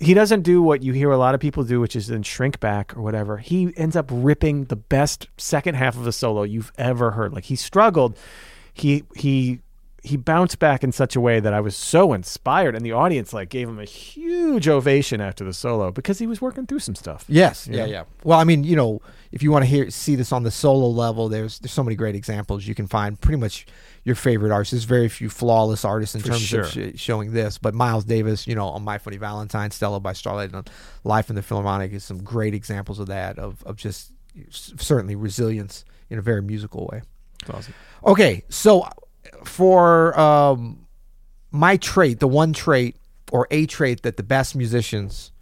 he 0.00 0.14
doesn't 0.14 0.42
do 0.42 0.62
what 0.62 0.82
you 0.82 0.92
hear 0.92 1.10
a 1.10 1.18
lot 1.18 1.34
of 1.34 1.40
people 1.40 1.64
do, 1.64 1.80
which 1.80 1.96
is 1.96 2.06
then 2.06 2.22
shrink 2.22 2.60
back 2.60 2.96
or 2.96 3.02
whatever. 3.02 3.38
He 3.38 3.72
ends 3.76 3.96
up 3.96 4.08
ripping 4.12 4.64
the 4.64 4.76
best 4.76 5.28
second 5.36 5.74
half 5.74 5.96
of 5.96 6.06
a 6.06 6.12
solo 6.12 6.42
you've 6.42 6.72
ever 6.78 7.12
heard. 7.12 7.32
Like 7.32 7.44
he 7.44 7.56
struggled. 7.56 8.16
He 8.72 9.04
he 9.16 9.60
he 10.08 10.16
bounced 10.16 10.58
back 10.58 10.82
in 10.82 10.92
such 10.92 11.14
a 11.16 11.20
way 11.20 11.40
that 11.40 11.52
I 11.54 11.60
was 11.60 11.76
so 11.76 12.12
inspired, 12.12 12.74
and 12.74 12.84
the 12.84 12.92
audience 12.92 13.32
like 13.32 13.48
gave 13.48 13.68
him 13.68 13.78
a 13.78 13.84
huge 13.84 14.66
ovation 14.68 15.20
after 15.20 15.44
the 15.44 15.52
solo 15.52 15.90
because 15.92 16.18
he 16.18 16.26
was 16.26 16.40
working 16.40 16.66
through 16.66 16.80
some 16.80 16.94
stuff. 16.94 17.24
Yes, 17.28 17.68
Yeah. 17.68 17.78
yeah, 17.78 17.86
yeah. 17.86 18.04
Well, 18.24 18.38
I 18.38 18.44
mean, 18.44 18.64
you 18.64 18.76
know, 18.76 19.00
if 19.32 19.42
you 19.42 19.50
want 19.52 19.64
to 19.64 19.66
hear 19.70 19.90
see 19.90 20.14
this 20.16 20.32
on 20.32 20.42
the 20.42 20.50
solo 20.50 20.88
level, 20.88 21.28
there's 21.28 21.58
there's 21.60 21.72
so 21.72 21.82
many 21.84 21.96
great 21.96 22.14
examples 22.14 22.66
you 22.66 22.74
can 22.74 22.86
find. 22.86 23.20
Pretty 23.20 23.38
much 23.38 23.66
your 24.04 24.14
favorite 24.14 24.52
artists. 24.52 24.72
There's 24.72 24.84
very 24.84 25.08
few 25.08 25.28
flawless 25.28 25.84
artists 25.84 26.14
in 26.14 26.22
For 26.22 26.28
terms 26.28 26.40
sure. 26.42 26.60
of 26.62 26.70
sh- 26.70 26.78
showing 27.00 27.32
this, 27.32 27.58
but 27.58 27.74
Miles 27.74 28.04
Davis, 28.04 28.46
you 28.46 28.54
know, 28.54 28.68
on 28.68 28.82
My 28.82 28.98
Funny 28.98 29.18
Valentine, 29.18 29.70
Stella 29.70 30.00
by 30.00 30.14
Starlight, 30.14 30.52
and 30.52 30.68
Live 31.04 31.26
from 31.26 31.36
the 31.36 31.42
Philharmonic 31.42 31.92
is 31.92 32.04
some 32.04 32.22
great 32.22 32.54
examples 32.54 32.98
of 32.98 33.06
that 33.08 33.38
of 33.38 33.62
of 33.64 33.76
just 33.76 34.12
certainly 34.50 35.14
resilience 35.16 35.84
in 36.10 36.18
a 36.18 36.22
very 36.22 36.42
musical 36.42 36.88
way. 36.90 37.02
It's 37.42 37.50
awesome. 37.50 37.74
Okay, 38.04 38.42
so 38.48 38.88
for 39.44 40.18
um, 40.18 40.86
my 41.50 41.76
trait, 41.76 42.20
the 42.20 42.28
one 42.28 42.52
trait 42.52 42.96
or 43.32 43.46
a 43.50 43.66
trait 43.66 44.02
that 44.02 44.16
the 44.16 44.22
best 44.22 44.54
musicians 44.56 45.32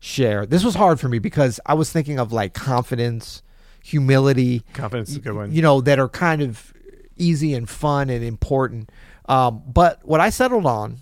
share, 0.00 0.46
this 0.46 0.64
was 0.64 0.74
hard 0.74 1.00
for 1.00 1.08
me 1.08 1.18
because 1.18 1.60
I 1.66 1.74
was 1.74 1.90
thinking 1.90 2.18
of 2.18 2.32
like 2.32 2.54
confidence, 2.54 3.42
humility, 3.82 4.62
Confidence 4.72 5.10
is 5.10 5.16
a 5.16 5.20
good 5.20 5.34
one. 5.34 5.52
you 5.52 5.62
know, 5.62 5.80
that 5.82 5.98
are 5.98 6.08
kind 6.08 6.42
of 6.42 6.72
easy 7.16 7.54
and 7.54 7.68
fun 7.68 8.10
and 8.10 8.24
important. 8.24 8.90
Um, 9.28 9.62
but 9.66 10.00
what 10.04 10.20
I 10.20 10.30
settled 10.30 10.66
on 10.66 10.98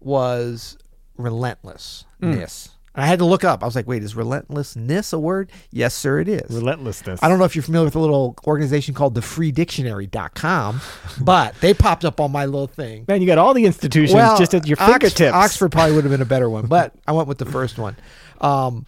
was 0.00 0.76
relentlessness. 1.16 2.70
And 2.94 3.02
I 3.02 3.06
had 3.06 3.18
to 3.18 3.24
look 3.24 3.42
up. 3.42 3.62
I 3.62 3.66
was 3.66 3.74
like, 3.74 3.88
wait, 3.88 4.04
is 4.04 4.14
relentlessness 4.14 5.12
a 5.12 5.18
word? 5.18 5.50
Yes, 5.72 5.94
sir, 5.94 6.20
it 6.20 6.28
is. 6.28 6.48
Relentlessness. 6.50 7.20
I 7.22 7.28
don't 7.28 7.38
know 7.38 7.44
if 7.44 7.56
you're 7.56 7.64
familiar 7.64 7.86
with 7.86 7.96
a 7.96 8.00
little 8.00 8.36
organization 8.46 8.94
called 8.94 9.14
the 9.14 9.20
freedictionary.com, 9.20 10.80
but 11.20 11.60
they 11.60 11.74
popped 11.74 12.04
up 12.04 12.20
on 12.20 12.30
my 12.30 12.44
little 12.44 12.68
thing. 12.68 13.04
Man, 13.08 13.20
you 13.20 13.26
got 13.26 13.38
all 13.38 13.52
the 13.52 13.64
institutions 13.64 14.38
just 14.38 14.54
at 14.54 14.66
your 14.66 14.76
fingertips. 14.76 15.34
Oxford 15.34 15.72
probably 15.72 15.94
would 15.96 16.04
have 16.04 16.12
been 16.12 16.22
a 16.22 16.26
better 16.26 16.48
one, 16.48 16.66
but 16.66 16.94
I 17.06 17.12
went 17.12 17.26
with 17.26 17.38
the 17.38 17.46
first 17.46 17.78
one. 17.78 17.96
Um, 18.40 18.86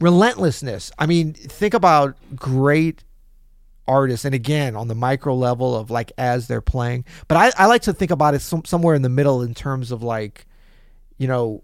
relentlessness. 0.00 0.90
I 0.98 1.06
mean, 1.06 1.32
think 1.32 1.74
about 1.74 2.16
great 2.34 3.04
artists, 3.86 4.24
and 4.24 4.34
again, 4.34 4.74
on 4.74 4.88
the 4.88 4.94
micro 4.96 5.34
level 5.34 5.76
of 5.76 5.90
like 5.90 6.10
as 6.18 6.48
they're 6.48 6.60
playing. 6.60 7.04
But 7.28 7.36
I, 7.36 7.64
I 7.64 7.66
like 7.66 7.82
to 7.82 7.92
think 7.92 8.10
about 8.10 8.34
it 8.34 8.40
some, 8.40 8.64
somewhere 8.64 8.94
in 8.94 9.02
the 9.02 9.08
middle 9.08 9.42
in 9.42 9.54
terms 9.54 9.92
of 9.92 10.02
like, 10.02 10.46
you 11.18 11.28
know, 11.28 11.62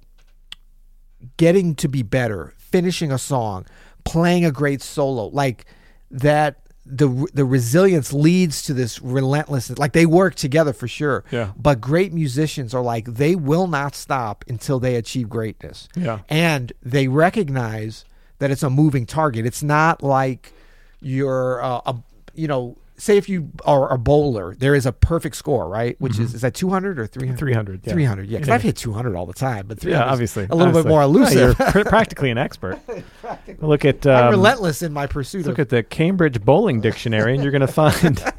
getting 1.37 1.75
to 1.76 1.88
be 1.88 2.02
better, 2.02 2.52
finishing 2.59 3.12
a 3.12 3.19
song, 3.19 3.67
playing 4.05 4.45
a 4.45 4.50
great 4.50 4.83
solo, 4.83 5.26
like 5.26 5.67
that. 6.11 6.59
The 6.85 7.29
the 7.33 7.45
resilience 7.45 8.12
leads 8.12 8.62
to 8.62 8.75
this 8.75 9.00
relentlessness. 9.00 9.79
Like 9.79 9.93
they 9.93 10.05
work 10.05 10.35
together 10.35 10.73
for 10.73 10.88
sure. 10.88 11.23
Yeah. 11.31 11.52
But 11.57 11.81
great 11.81 12.12
musicians 12.12 12.75
are 12.75 12.83
like 12.83 13.05
they 13.05 13.37
will 13.37 13.69
not 13.69 13.95
stop 13.95 14.45
until 14.49 14.81
they 14.81 14.97
achieve 14.97 15.29
greatness. 15.29 15.88
Yeah. 15.95 16.19
And 16.29 16.73
they 16.83 17.07
recognize 17.07 18.05
that 18.41 18.50
it's 18.50 18.64
a 18.64 18.69
moving 18.69 19.07
target. 19.07 19.47
It's 19.47 19.62
not 19.62 20.02
like 20.02 20.52
you're 21.00 21.62
uh, 21.62 21.83
a 21.87 21.97
you 22.35 22.49
know 22.49 22.76
say 23.02 23.16
if 23.16 23.28
you 23.28 23.50
are 23.64 23.92
a 23.92 23.99
bowler, 23.99 24.54
there 24.54 24.76
is 24.76 24.87
a 24.87 24.92
perfect 24.92 25.35
score, 25.35 25.68
right? 25.68 25.97
Which 26.00 26.21
is 26.21 26.35
is 26.35 26.40
that 26.42 26.54
200 26.54 27.00
or 27.00 27.06
300? 27.06 27.37
300. 27.38 27.80
Yeah. 27.85 27.92
300, 27.92 28.28
yeah. 28.28 28.38
Because 28.38 28.49
Yeah. 28.49 28.54
I've 28.54 28.62
hit 28.62 28.76
200 28.76 29.16
all 29.16 29.26
the 29.26 29.32
time, 29.32 29.66
but 29.66 29.80
300 29.80 30.04
Yeah, 30.04 30.11
obviously. 30.12 30.47
a 30.49 30.54
little 30.54 30.73
bit 30.73 30.87
more 30.87 31.00
Yeah, 31.00 31.06
elusive. 31.06 31.56
you're 31.59 31.71
pr- 31.73 31.88
practically 31.88 32.30
an 32.30 32.38
expert. 32.38 32.78
Look 33.61 33.85
at 33.85 34.06
I'm 34.06 34.26
um, 34.26 34.30
relentless 34.30 34.82
in 34.82 34.92
my 34.92 35.06
pursuit 35.09 35.47
look 35.47 35.54
of 35.59 35.62
at 35.62 35.68
the 35.71 35.82
Cambridge 35.82 36.40
Bowling 36.44 36.80
Dictionary, 36.80 37.35
and 37.35 37.42
you're 37.42 37.52
going 37.52 37.61
to 37.61 37.66
find. 37.66 38.23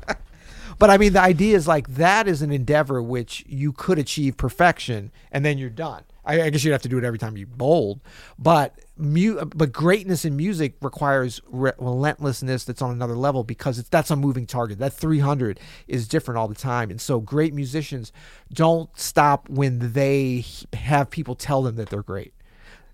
But 0.80 0.90
I 0.90 0.98
mean, 0.98 1.14
the 1.14 1.22
idea 1.22 1.56
is 1.56 1.68
like 1.68 1.88
that 1.96 2.28
is 2.28 2.42
an 2.42 2.52
endeavor 2.52 3.02
which 3.02 3.46
you 3.48 3.72
could 3.72 4.00
achieve 4.00 4.36
perfection, 4.38 5.12
and 5.32 5.46
then 5.46 5.58
you're 5.58 5.70
done. 5.70 6.04
I, 6.26 6.42
I 6.42 6.50
guess 6.50 6.64
you'd 6.64 6.72
have 6.72 6.82
to 6.82 6.90
do 6.90 6.98
it 6.98 7.04
every 7.04 7.20
time 7.20 7.38
you 7.38 7.46
bowled, 7.46 8.02
but 8.40 8.78
mu- 8.98 9.44
but 9.46 9.72
greatness 9.72 10.26
in 10.26 10.36
music 10.36 10.76
requires 10.82 11.42
re- 11.48 11.72
relentlessness 11.78 12.64
that's 12.64 12.82
on 12.82 12.92
another 12.92 13.16
level 13.16 13.44
because 13.44 13.80
it's 13.80 13.90
that's 13.90 14.12
a 14.12 14.16
moving 14.16 14.46
target. 14.46 14.80
That 14.80 14.94
300 14.94 15.60
is 15.88 16.08
different 16.08 16.38
all 16.38 16.48
the 16.48 16.56
time, 16.56 16.90
and 16.90 17.02
so 17.02 17.20
great 17.20 17.54
musicians 17.54 18.12
don't 18.52 18.90
stop 18.98 19.50
when 19.50 19.94
they 19.94 20.46
have 20.74 21.10
people 21.10 21.36
tell 21.36 21.62
them 21.64 21.76
that 21.76 21.90
they're 21.90 22.04
great. 22.04 22.34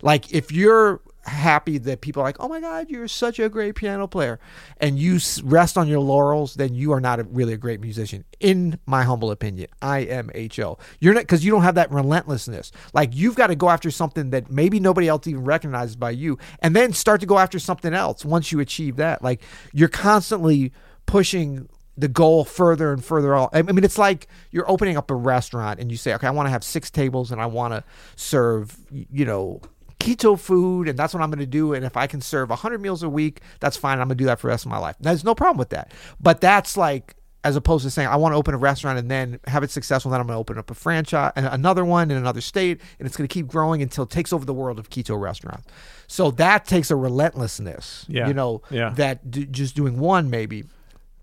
Like 0.01 0.32
if 0.32 0.51
you're 0.51 1.01
happy 1.23 1.77
that 1.77 2.01
people 2.01 2.21
are 2.21 2.25
like, 2.25 2.38
"Oh 2.39 2.47
my 2.47 2.59
God, 2.59 2.89
you're 2.89 3.07
such 3.07 3.39
a 3.39 3.49
great 3.49 3.75
piano 3.75 4.07
player," 4.07 4.39
and 4.79 4.98
you 4.98 5.20
rest 5.44 5.77
on 5.77 5.87
your 5.87 6.00
laurels, 6.00 6.55
then 6.55 6.74
you 6.74 6.91
are 6.94 7.01
not 7.01 7.20
a, 7.20 7.24
really 7.24 7.53
a 7.53 7.57
great 7.57 7.81
musician, 7.81 8.25
in 8.39 8.79
my 8.85 9.03
humble 9.03 9.31
opinion. 9.31 9.70
I 9.81 10.03
M 10.03 10.31
H 10.33 10.59
O. 10.59 10.77
You're 11.00 11.13
not 11.13 11.24
because 11.24 11.44
you 11.44 11.51
don't 11.51 11.63
have 11.63 11.75
that 11.75 11.91
relentlessness. 11.91 12.72
Like 12.94 13.15
you've 13.15 13.35
got 13.35 13.48
to 13.48 13.55
go 13.55 13.70
after 13.70 13.91
something 13.91 14.29
that 14.31 14.50
maybe 14.50 14.79
nobody 14.79 15.07
else 15.07 15.27
even 15.27 15.44
recognizes 15.44 15.96
by 15.96 16.11
you, 16.11 16.37
and 16.59 16.75
then 16.75 16.94
start 16.94 17.22
to 17.22 17.27
go 17.27 17.37
after 17.37 17.59
something 17.59 17.94
else 17.94 18.25
once 18.25 18.51
you 18.51 18.59
achieve 18.59 18.96
that. 18.96 19.24
Like 19.24 19.41
you're 19.74 19.89
constantly 19.89 20.72
pushing 21.05 21.67
the 21.98 22.07
goal 22.07 22.46
further 22.46 22.94
and 22.94 23.03
further 23.03 23.35
on. 23.35 23.50
I 23.51 23.61
mean, 23.61 23.83
it's 23.83 23.98
like 23.98 24.27
you're 24.51 24.70
opening 24.72 24.96
up 24.96 25.11
a 25.11 25.15
restaurant 25.15 25.81
and 25.81 25.91
you 25.91 25.98
say, 25.98 26.13
okay, 26.13 26.27
I 26.27 26.31
want 26.31 26.46
to 26.48 26.51
have 26.51 26.63
six 26.63 26.89
tables 26.89 27.29
and 27.29 27.41
I 27.41 27.46
want 27.46 27.74
to 27.74 27.83
serve, 28.15 28.77
you 28.89 29.25
know, 29.25 29.59
keto 30.00 30.40
food 30.40 30.88
and 30.88 30.98
that's 30.98 31.14
what 31.14 31.22
I'm 31.22 31.29
going 31.29 31.40
to 31.40 31.46
do. 31.46 31.74
And 31.74 31.85
if 31.85 31.98
I 31.98 32.07
can 32.07 32.22
serve 32.22 32.50
100 32.50 32.79
meals 32.81 33.03
a 33.03 33.09
week, 33.09 33.42
that's 33.59 33.77
fine. 33.77 34.00
I'm 34.00 34.07
going 34.07 34.18
to 34.18 34.24
do 34.24 34.25
that 34.25 34.40
for 34.40 34.48
the 34.48 34.51
rest 34.51 34.66
of 34.66 34.72
my 34.72 34.77
life. 34.77 34.96
There's 35.00 35.24
no 35.24 35.35
problem 35.35 35.57
with 35.57 35.70
that. 35.70 35.92
But 36.20 36.42
that's 36.42 36.77
like, 36.77 37.16
as 37.46 37.55
opposed 37.55 37.85
to 37.85 37.90
saying, 37.90 38.09
I 38.09 38.18
want 38.18 38.33
to 38.33 38.38
open 38.38 38.53
a 38.53 38.57
restaurant 38.57 39.00
and 39.00 39.09
then 39.09 39.40
have 39.48 39.64
it 39.64 39.72
successful, 39.72 40.09
and 40.09 40.14
then 40.16 40.20
I'm 40.22 40.27
going 40.27 40.35
to 40.35 40.40
open 40.42 40.57
up 40.57 40.70
a 40.70 40.74
franchise, 40.74 41.31
and 41.38 41.46
another 41.46 41.85
one 41.85 42.12
in 42.12 42.18
another 42.18 42.42
state, 42.42 42.81
and 43.00 43.05
it's 43.07 43.16
going 43.16 43.27
to 43.29 43.33
keep 43.33 43.48
growing 43.48 43.81
until 43.81 44.03
it 44.03 44.09
takes 44.09 44.33
over 44.33 44.44
the 44.44 44.53
world 44.53 44.77
of 44.77 44.90
keto 44.90 45.18
restaurants. 45.18 45.66
So 46.07 46.31
that 46.31 46.66
takes 46.66 46.92
a 46.92 46.98
relentlessness, 46.98 48.05
Yeah. 48.09 48.27
you 48.27 48.33
know, 48.33 48.62
Yeah. 48.70 48.90
that 48.96 49.31
d- 49.31 49.46
just 49.46 49.74
doing 49.75 50.00
one 50.00 50.29
maybe 50.29 50.66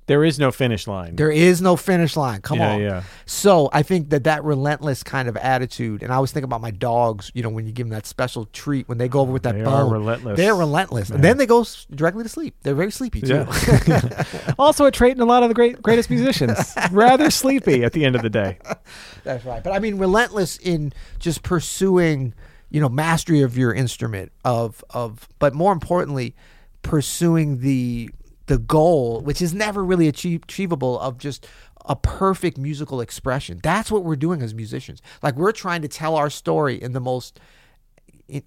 there 0.06 0.22
is 0.24 0.38
no 0.38 0.52
finish 0.52 0.86
line. 0.86 1.16
there 1.16 1.30
is 1.30 1.60
no 1.60 1.74
finish 1.76 2.16
line. 2.16 2.40
Come 2.40 2.58
Yeah, 2.58 2.72
on. 2.72 2.80
yeah. 2.80 3.02
So 3.24 3.68
I 3.72 3.82
think 3.82 4.10
that 4.10 4.24
that 4.24 4.44
relentless 4.44 5.02
kind 5.02 5.28
of 5.28 5.36
attitude, 5.36 6.02
and 6.02 6.12
I 6.12 6.16
always 6.16 6.30
think 6.32 6.44
about 6.44 6.60
my 6.60 6.70
dogs. 6.70 7.30
You 7.34 7.42
know, 7.42 7.48
when 7.48 7.66
you 7.66 7.72
give 7.72 7.86
them 7.88 7.94
that 7.94 8.06
special 8.06 8.46
treat, 8.52 8.88
when 8.88 8.98
they 8.98 9.08
go 9.08 9.20
over 9.20 9.32
with 9.32 9.42
that 9.42 9.56
They 9.56 9.62
bone, 9.64 9.92
relentless. 9.92 10.36
They're 10.36 10.54
relentless, 10.54 11.10
and 11.10 11.24
then 11.24 11.38
they 11.38 11.46
go 11.46 11.64
directly 11.94 12.22
to 12.22 12.28
sleep. 12.28 12.54
They're 12.62 12.74
very 12.74 12.92
sleepy 12.92 13.20
too. 13.20 13.46
Yeah. 13.88 14.24
also, 14.58 14.84
a 14.84 14.90
trait 14.90 15.16
in 15.16 15.20
a 15.20 15.24
lot 15.26 15.42
of 15.42 15.48
the 15.48 15.54
great 15.54 15.82
greatest 15.82 16.08
musicians. 16.10 16.74
Rather 16.92 17.30
sleepy 17.30 17.82
at 17.84 17.92
the 17.92 18.04
end 18.04 18.14
of 18.16 18.22
the 18.22 18.30
day. 18.30 18.58
That's 19.24 19.44
right. 19.44 19.62
But 19.62 19.72
I 19.72 19.80
mean, 19.80 19.98
relentless 19.98 20.56
in 20.58 20.92
just 21.18 21.42
pursuing, 21.42 22.32
you 22.70 22.80
know, 22.80 22.88
mastery 22.88 23.42
of 23.42 23.58
your 23.58 23.74
instrument. 23.74 24.30
Of 24.44 24.84
of, 24.90 25.28
but 25.40 25.52
more 25.52 25.72
importantly, 25.72 26.36
pursuing 26.82 27.58
the 27.60 28.10
the 28.46 28.58
goal, 28.58 29.20
which 29.20 29.42
is 29.42 29.52
never 29.54 29.84
really 29.84 30.08
achieve, 30.08 30.42
achievable, 30.44 30.98
of 31.00 31.18
just 31.18 31.46
a 31.84 31.94
perfect 31.96 32.58
musical 32.58 33.00
expression. 33.00 33.60
That's 33.62 33.90
what 33.90 34.04
we're 34.04 34.16
doing 34.16 34.42
as 34.42 34.54
musicians. 34.54 35.00
Like 35.22 35.36
we're 35.36 35.52
trying 35.52 35.82
to 35.82 35.88
tell 35.88 36.16
our 36.16 36.30
story 36.30 36.80
in 36.80 36.92
the 36.92 37.00
most 37.00 37.38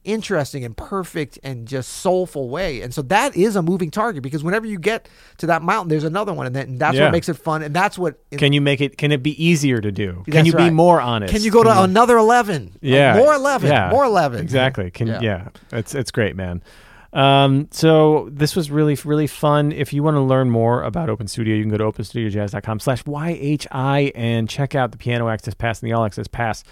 interesting 0.03 0.65
and 0.65 0.75
perfect 0.75 1.39
and 1.41 1.65
just 1.65 1.89
soulful 1.89 2.49
way. 2.49 2.81
And 2.81 2.93
so 2.93 3.01
that 3.03 3.37
is 3.37 3.55
a 3.55 3.61
moving 3.61 3.91
target 3.91 4.21
because 4.23 4.43
whenever 4.43 4.65
you 4.65 4.77
get 4.77 5.07
to 5.37 5.45
that 5.47 5.61
mountain, 5.61 5.87
there's 5.87 6.03
another 6.03 6.33
one, 6.33 6.45
and, 6.47 6.53
then, 6.55 6.67
and 6.67 6.79
that's 6.79 6.97
Yeah. 6.97 7.03
what 7.05 7.11
makes 7.13 7.29
it 7.29 7.35
fun. 7.35 7.63
And 7.63 7.73
that's 7.73 7.97
what 7.97 8.19
Can 8.31 8.51
you 8.51 8.59
make 8.59 8.81
it? 8.81 8.97
Can 8.97 9.13
it 9.13 9.23
be 9.23 9.41
easier 9.41 9.79
to 9.79 9.89
do? 9.91 10.23
Can 10.29 10.45
you 10.45 10.51
be 10.51 10.63
right. 10.63 10.73
more 10.73 10.99
honest? 10.99 11.33
Can 11.33 11.43
you 11.43 11.51
go 11.51 11.63
to 11.63 11.69
you- 11.69 11.79
another 11.81 12.17
eleven? 12.17 12.71
Yeah, 12.81 13.15
more 13.15 13.33
eleven. 13.33 13.69
Yeah, 13.71 13.89
more 13.89 14.03
eleven. 14.03 14.41
Exactly. 14.41 14.91
Can 14.91 15.07
Yeah. 15.07 15.19
yeah. 15.21 15.47
It's 15.71 15.95
it's 15.95 16.11
great, 16.11 16.35
man. 16.35 16.61
Um, 17.11 17.67
so 17.71 18.29
this 18.31 18.55
was 18.55 18.69
really 18.69 18.95
really 19.03 19.27
fun. 19.27 19.71
If 19.71 19.93
you 19.93 20.03
want 20.03 20.15
to 20.15 20.21
learn 20.21 20.49
more 20.49 20.83
about 20.83 21.09
Open 21.09 21.27
Studio, 21.27 21.55
you 21.55 21.63
can 21.63 21.71
go 21.71 21.77
to 21.77 21.83
openstudiojazz.com 21.85 22.79
slash 22.79 23.03
YHI 23.03 24.11
and 24.13 24.49
check 24.49 24.75
out 24.75 24.91
the 24.91 24.97
Piano 24.97 25.29
Access 25.29 25.53
Pass 25.53 25.81
and 25.81 25.89
the 25.89 25.95
All 25.95 26.05
Access 26.05 26.27
Pass 26.27 26.63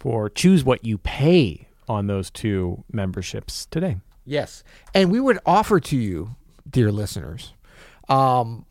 for 0.00 0.30
choose 0.30 0.64
what 0.64 0.84
you 0.84 0.98
pay 0.98 1.68
on 1.88 2.06
those 2.06 2.30
two 2.30 2.84
memberships 2.90 3.66
today. 3.66 3.96
Yes, 4.24 4.64
and 4.94 5.10
we 5.10 5.20
would 5.20 5.38
offer 5.44 5.80
to 5.80 5.96
you, 5.96 6.36
dear 6.68 6.90
listeners, 6.92 7.52
um, 8.08 8.64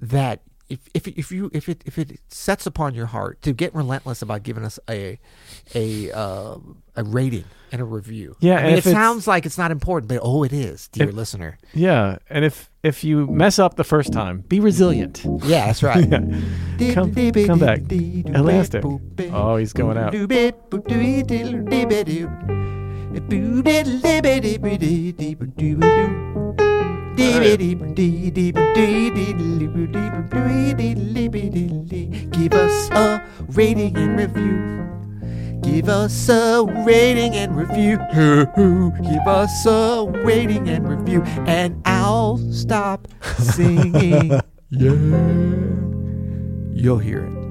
that 0.00 0.40
if 0.68 0.80
if 0.94 1.06
if 1.08 1.30
you 1.32 1.50
if 1.52 1.68
it 1.68 1.82
if 1.86 1.98
it 1.98 2.18
sets 2.28 2.66
upon 2.66 2.94
your 2.94 3.06
heart 3.06 3.42
to 3.42 3.52
get 3.52 3.74
relentless 3.74 4.22
about 4.22 4.42
giving 4.42 4.64
us 4.64 4.78
a 4.88 5.18
a 5.74 6.10
uh, 6.12 6.56
a 6.96 7.04
rating 7.04 7.44
and 7.72 7.80
a 7.80 7.84
review. 7.84 8.36
Yeah, 8.40 8.54
I 8.54 8.58
and 8.58 8.66
mean, 8.68 8.78
it 8.78 8.84
sounds 8.84 9.26
like 9.26 9.46
it's 9.46 9.58
not 9.58 9.70
important, 9.70 10.08
but 10.08 10.20
oh, 10.22 10.42
it 10.44 10.52
is, 10.52 10.88
dear 10.88 11.08
If- 11.08 11.14
listener. 11.14 11.58
Yeah, 11.74 12.18
and 12.30 12.44
if 12.44 12.70
if 12.82 13.04
you 13.04 13.26
mess 13.26 13.58
up 13.58 13.76
the 13.76 13.84
first 13.84 14.12
time, 14.12 14.40
be 14.48 14.60
resilient. 14.60 15.24
Yeah, 15.44 15.66
that's 15.66 15.82
right. 15.82 16.08
Come, 16.92 17.14
come 17.14 17.58
back. 17.58 17.80
Elastic. 17.90 18.84
Oh, 19.32 19.56
he's 19.56 19.72
going 19.72 19.96
out. 19.96 20.12
Give 32.34 32.54
us 32.54 32.90
a 32.90 33.24
rating 33.50 33.96
and 33.96 34.16
review. 34.16 34.84
Give 35.62 35.88
us 35.88 36.26
a 36.26 36.64
rating 36.64 37.36
and 37.36 37.56
review. 37.56 38.92
Give 39.02 39.26
us 39.26 39.66
a 39.66 40.06
rating 40.24 40.68
and 40.68 40.88
review. 40.88 41.22
And 41.46 41.80
I'll 41.84 42.38
stop 42.52 43.08
singing. 43.38 44.40
yeah. 44.70 44.92
You'll 46.76 46.98
hear 46.98 47.24
it. 47.24 47.43